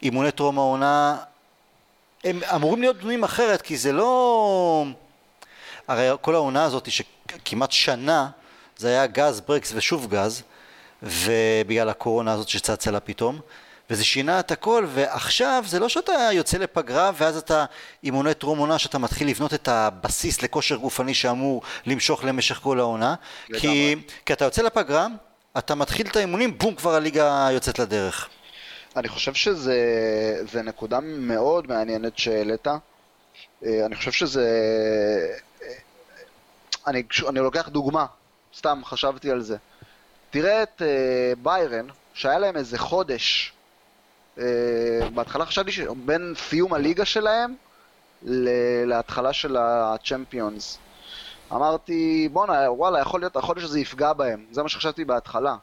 [0.06, 1.18] אימוני טרום העונה
[2.24, 4.86] הם אמורים להיות בנויים אחרת, כי זה לא...
[5.88, 8.30] הרי כל העונה הזאת שכמעט שנה
[8.78, 10.44] זה היה גז, ברקס ושוב גז,
[11.04, 13.40] ובגלל הקורונה הזאת שצצה לה פתאום.
[13.90, 17.66] וזה שינה את הכל, ועכשיו זה לא שאתה יוצא לפגרה ואז אתה
[18.04, 23.16] אימוני טרום עונה שאתה מתחיל לבנות את הבסיס לכושר גופני שאמור למשוך למשך כל העונה,
[23.60, 23.96] כי,
[24.26, 25.08] כי אתה יוצא לפגרה,
[25.58, 28.30] אתה מתחיל את האימונים, בום, כבר הליגה יוצאת לדרך.
[28.96, 32.68] אני חושב שזה נקודה מאוד מעניינת שהעלית.
[32.68, 34.48] אה, אני חושב שזה...
[35.62, 35.74] אה,
[36.88, 38.06] אני, אני לוקח דוגמה,
[38.58, 39.58] סתם חשבתי על זה.
[40.30, 43.54] תראה את אה, ביירן, שהיה להם איזה חודש
[44.40, 47.56] אה, בהתחלה חשבתי שבין סיום הליגה שלהם
[48.86, 50.78] להתחלה של הצ'מפיונס.
[51.52, 54.46] אמרתי, בואנה, וואלה, יכול להיות, החודש הזה יפגע בהם.
[54.52, 55.56] זה מה שחשבתי בהתחלה.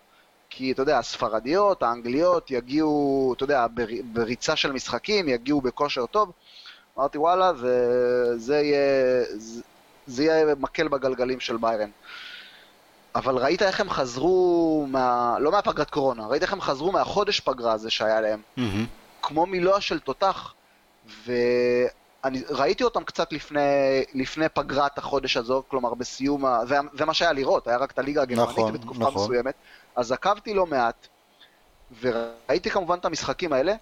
[0.54, 3.66] כי, אתה יודע, הספרדיות, האנגליות יגיעו, אתה יודע,
[4.12, 6.32] בריצה של משחקים, יגיעו בכושר טוב.
[6.98, 9.24] אמרתי, וואלה, זה, זה, יהיה,
[10.06, 11.90] זה, יהיה מקל בגלגלים של ביירן.
[13.14, 15.36] אבל ראית איך הם חזרו, מה...
[15.40, 18.40] לא מהפגרת קורונה, ראית איך הם חזרו מהחודש פגרה הזה שהיה להם.
[18.58, 18.62] Mm-hmm.
[19.22, 20.54] כמו מילוע של תותח.
[21.26, 23.60] ואני ראיתי אותם קצת לפני,
[24.14, 26.66] לפני פגרת החודש הזו, כלומר בסיום, ה...
[26.66, 29.22] זה, זה מה שהיה לראות, היה רק את הליגה הגרמנית נכון, בתקופה נכון.
[29.22, 29.54] מסוימת.
[29.96, 31.06] אז עקבתי לא מעט,
[32.00, 33.74] וראיתי כמובן את המשחקים האלה.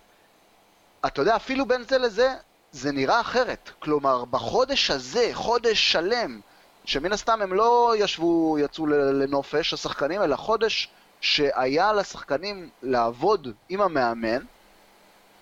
[1.07, 2.35] אתה יודע, אפילו בין זה לזה,
[2.73, 3.71] זה נראה אחרת.
[3.79, 6.41] כלומר, בחודש הזה, חודש שלם,
[6.85, 10.89] שמן הסתם הם לא ישבו, יצאו לנופש, השחקנים, אלא חודש
[11.21, 14.43] שהיה לשחקנים לעבוד עם המאמן,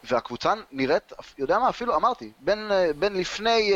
[0.04, 3.72] והקבוצה נראית, יודע מה, אפילו אמרתי, בין, בין לפני,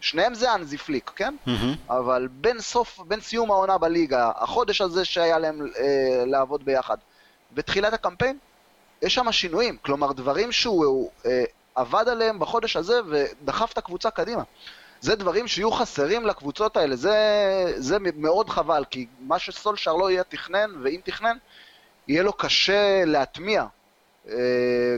[0.00, 1.36] שניהם זה אנזי פליק, כן?
[1.46, 1.50] Mm-hmm.
[1.90, 6.96] אבל בין סוף, בין סיום העונה בליגה, החודש הזה שהיה להם אה, לעבוד ביחד,
[7.54, 8.38] ותחילת הקמפיין,
[9.02, 11.44] יש שם שינויים, כלומר דברים שהוא אה,
[11.74, 14.42] עבד עליהם בחודש הזה ודחף את הקבוצה קדימה.
[15.00, 17.16] זה דברים שיהיו חסרים לקבוצות האלה, זה,
[17.76, 21.36] זה מאוד חבל, כי מה שסולשר לא יהיה תכנן, ואם תכנן,
[22.08, 23.66] יהיה לו קשה להטמיע אה,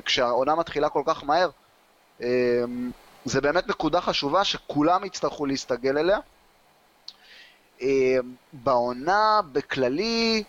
[0.05, 1.51] כשהעונה מתחילה כל כך מהר.
[2.23, 2.65] אה,
[3.25, 6.19] זה באמת נקודה חשובה שכולם יצטרכו להסתגל אליה.
[7.83, 8.17] אה,
[8.53, 10.45] בעונה, בכללי,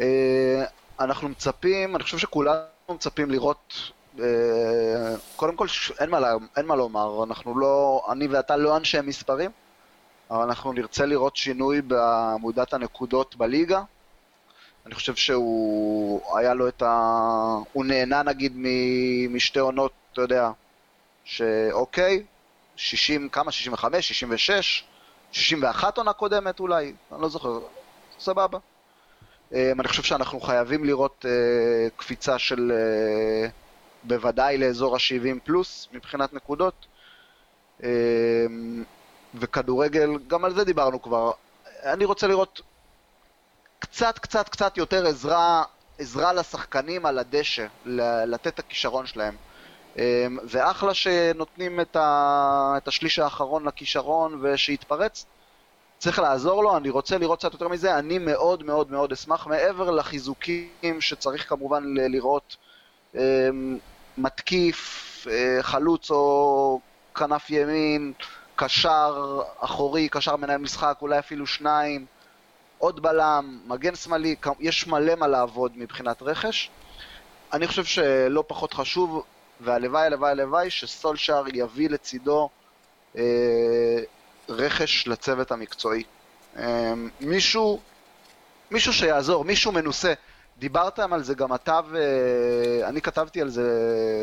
[0.00, 0.64] אה,
[1.00, 3.74] אנחנו מצפים, אני חושב שכולנו מצפים לראות
[4.20, 5.66] אה, קודם כל,
[6.00, 6.18] אין מה,
[6.56, 9.50] אין מה לומר, אנחנו לא, אני ואתה לא אנשי מספרים,
[10.30, 13.82] אבל אנחנו נרצה לראות שינוי בעמודת הנקודות בליגה.
[14.88, 16.88] אני חושב שהוא, היה לו את ה...
[17.72, 18.52] הוא נהנה נגיד
[19.30, 20.50] משתי עונות, אתה יודע,
[21.24, 22.22] שאוקיי,
[22.76, 23.52] 60, כמה?
[23.52, 24.84] 65, 66,
[25.32, 27.58] 61 עונה קודמת אולי, אני לא זוכר,
[28.18, 28.58] סבבה.
[29.54, 32.72] אה, אני חושב שאנחנו חייבים לראות אה, קפיצה של...
[34.04, 36.86] בוודאי לאזור ה-70 פלוס מבחינת נקודות.
[37.82, 38.84] אמ,
[39.34, 41.30] וכדורגל, גם על זה דיברנו כבר.
[41.84, 42.60] אני רוצה לראות
[43.78, 45.62] קצת, קצת, קצת יותר עזרה,
[45.98, 47.66] עזרה לשחקנים על הדשא,
[48.26, 49.36] לתת את הכישרון שלהם.
[49.96, 55.26] אמ, ואחלה שנותנים את, ה, את השליש האחרון לכישרון ושיתפרץ.
[55.98, 59.90] צריך לעזור לו, אני רוצה לראות קצת יותר מזה, אני מאוד מאוד מאוד אשמח, מעבר
[59.90, 62.56] לחיזוקים שצריך כמובן לראות
[63.14, 63.78] אמ,
[64.18, 66.80] מתקיף, אה, חלוץ או
[67.14, 68.12] כנף ימין,
[68.56, 72.06] קשר אחורי, קשר מנהל משחק, אולי אפילו שניים,
[72.78, 76.70] עוד בלם, מגן שמאלי, יש מלא מה לעבוד מבחינת רכש.
[77.52, 79.24] אני חושב שלא פחות חשוב,
[79.60, 82.48] והלוואי, הלוואי, הלוואי, שסולשאר יביא לצידו
[83.16, 83.22] אה,
[84.48, 86.02] רכש לצוות המקצועי.
[86.58, 87.80] אה, מישהו,
[88.70, 90.12] מישהו שיעזור, מישהו מנוסה.
[90.58, 91.98] דיברתם על זה גם אתה ו...
[92.84, 93.64] אני כתבתי על זה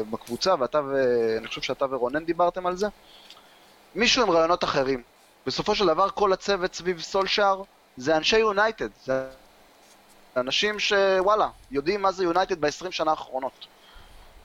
[0.10, 0.95] בקבוצה, ואתה ו...
[1.38, 2.88] אני חושב שאתה ורונן דיברתם על זה.
[3.95, 5.01] מישהו עם רעיונות אחרים.
[5.45, 7.64] בסופו של דבר כל הצוות סביב סולשאר
[7.98, 8.89] זה אנשי יונייטד.
[9.06, 9.28] זה
[10.38, 13.68] אנשים שוואלה, יודעים מה זה יונייטד ב-20 שנה האחרונות.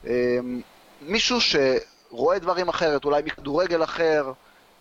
[0.05, 0.61] אמ,
[1.01, 4.31] מישהו שרואה דברים אחרת, אולי מכדורגל אחר,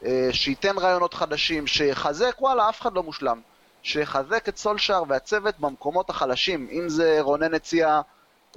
[0.05, 3.41] אה, שייתן רעיונות חדשים, שיחזק, וואלה, אף אחד לא מושלם.
[3.83, 6.69] שיחזק את סולשאר והצוות במקומות החלשים.
[6.71, 8.01] אם זה רונן הציע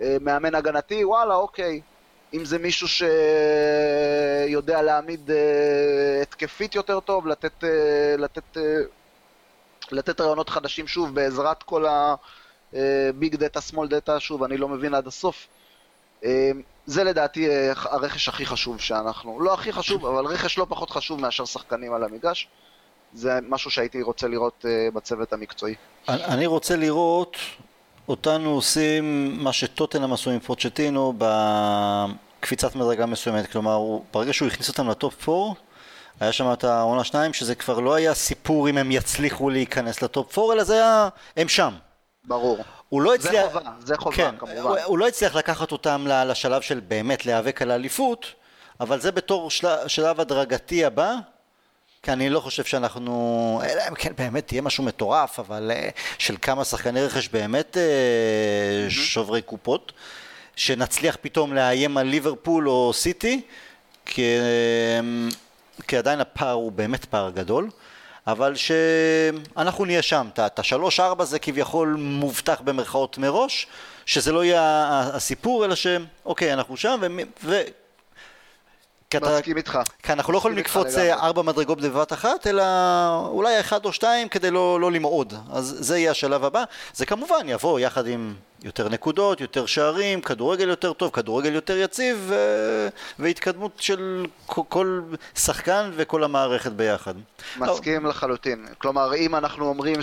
[0.01, 1.81] אה, מאמן הגנתי, וואלה, אוקיי.
[2.33, 2.87] אם זה מישהו
[4.47, 8.61] שיודע להעמיד אה, התקפית יותר טוב, לתת, אה, לתת, אה,
[9.91, 11.85] לתת רעיונות חדשים שוב בעזרת כל
[12.73, 15.47] ה big data, small data, שוב, אני לא מבין עד הסוף.
[16.25, 16.51] אה,
[16.85, 21.21] זה לדעתי אה, הרכש הכי חשוב שאנחנו, לא הכי חשוב, אבל רכש לא פחות חשוב
[21.21, 22.47] מאשר שחקנים על המגרש.
[23.13, 25.75] זה משהו שהייתי רוצה לראות אה, בצוות המקצועי.
[26.07, 27.37] אני רוצה לראות
[28.07, 33.79] אותנו עושים מה שטוטנאם עשו עם פוצ'טינו בקפיצת מדרגה מסוימת, כלומר
[34.13, 35.53] ברגע שהוא הכניס אותם לטופ 4
[36.19, 40.37] היה שם את העונה שניים שזה כבר לא היה סיפור אם הם יצליחו להיכנס לטופ
[40.37, 41.73] 4 אלא זה היה, הם שם.
[42.23, 42.57] ברור.
[42.89, 43.51] הוא לא זה הצליח...
[43.51, 44.57] חובה, זה חובה, כן, כמובן.
[44.57, 48.25] הוא, הוא לא הצליח לקחת אותם לשלב של באמת להיאבק על האליפות,
[48.79, 51.15] אבל זה בתור של, שלב הדרגתי הבא,
[52.03, 56.35] כי אני לא חושב שאנחנו, אלא אם כן באמת תהיה משהו מטורף, אבל אה, של
[56.41, 59.91] כמה שחקני רכש באמת אה, שוברי קופות,
[60.55, 63.41] שנצליח פתאום לאיים על ליברפול או סיטי,
[64.05, 64.99] כי, אה,
[65.87, 67.69] כי עדיין הפער הוא באמת פער גדול.
[68.27, 73.67] אבל שאנחנו נהיה שם, את השלוש ארבע זה כביכול מובטח במרכאות מראש,
[74.05, 77.01] שזה לא יהיה הסיפור, אלא שאוקיי, אנחנו שם,
[77.43, 77.61] ו...
[79.17, 79.19] ו...
[79.19, 79.79] כי אתה- מסכים איתך.
[80.03, 81.13] כי אנחנו לא יכולים לקפוץ אה.
[81.13, 82.63] ארבע מדרגות בבת אחת, אלא
[83.27, 85.33] אולי אחד או שתיים כדי לא, לא למעוד.
[85.51, 86.63] אז זה יהיה השלב הבא.
[86.93, 88.33] זה כמובן יבוא יחד עם
[88.63, 92.35] יותר נקודות, יותר שערים, כדורגל יותר טוב, כדורגל יותר יציב, ו...
[93.19, 95.01] והתקדמות של כל-
[95.35, 97.13] שחקן וכל המערכת ביחד.
[97.57, 98.65] מסכים לחלוטין.
[98.77, 100.01] כלומר, אם אנחנו אומרים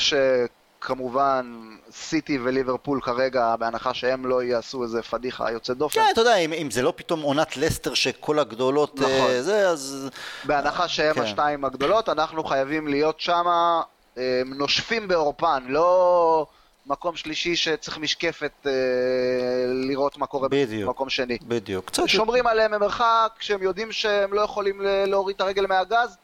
[0.85, 6.37] שכמובן סיטי וליברפול כרגע, בהנחה שהם לא יעשו איזה פדיחה יוצאת דופן, כן, אתה יודע,
[6.37, 9.11] אם, אם זה לא פתאום עונת לסטר שכל הגדולות נכון.
[9.11, 10.09] אה, זה, אז...
[10.45, 11.22] בהנחה שהם כן.
[11.22, 13.45] השתיים הגדולות, אנחנו חייבים להיות שם
[14.18, 16.47] אה, נושפים בעורפן, לא
[16.87, 18.72] מקום שלישי שצריך משקפת אה,
[19.66, 20.89] לראות מה קורה בדיוק.
[20.89, 21.39] במקום שני.
[21.43, 21.91] בדיוק.
[22.07, 26.16] שומרים עליהם ממרחק, כשהם יודעים שהם לא יכולים ל- להוריד את הרגל מהגז,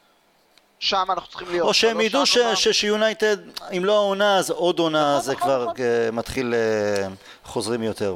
[0.78, 1.68] שם אנחנו צריכים להיות.
[1.68, 2.22] או שהם ידעו
[2.72, 3.36] שיונייטד,
[3.76, 5.74] אם לא העונה, אז עוד עונה, נכון, זה נכון, כבר נכון.
[5.80, 7.08] אה, מתחיל, אה,
[7.44, 8.14] חוזרים יותר.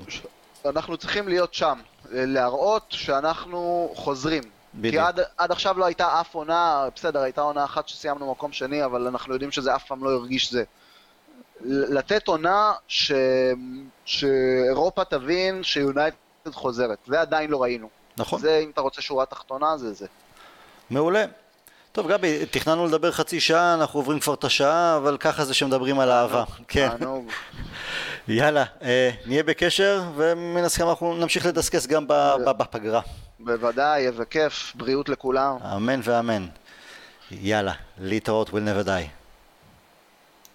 [0.66, 1.78] אנחנו צריכים להיות שם,
[2.10, 4.42] להראות שאנחנו חוזרים.
[4.74, 4.94] בדיוק.
[4.94, 8.84] כי עד, עד עכשיו לא הייתה אף עונה, בסדר, הייתה עונה אחת שסיימנו מקום שני,
[8.84, 10.64] אבל אנחנו יודעים שזה אף פעם לא הרגיש זה.
[11.64, 13.12] לתת עונה ש...
[14.04, 16.16] שאירופה תבין שיונייטד
[16.52, 17.88] חוזרת, זה עדיין לא ראינו.
[18.16, 18.40] נכון.
[18.40, 20.06] זה, אם אתה רוצה שורה תחתונה, זה זה.
[20.90, 21.24] מעולה.
[21.92, 26.00] טוב, גבי, תכננו לדבר חצי שעה, אנחנו עוברים כבר את השעה, אבל ככה זה שמדברים
[26.00, 26.44] על אהבה.
[26.68, 26.88] כן.
[28.28, 32.04] יאללה, אה, נהיה בקשר, ומן הסכם אנחנו נמשיך לדסקס גם
[32.58, 33.00] בפגרה.
[33.40, 35.56] בוודאי, איזה כיף, בריאות לכולם.
[35.76, 36.46] אמן ואמן.
[37.30, 39.19] יאללה, להתראות, will never die.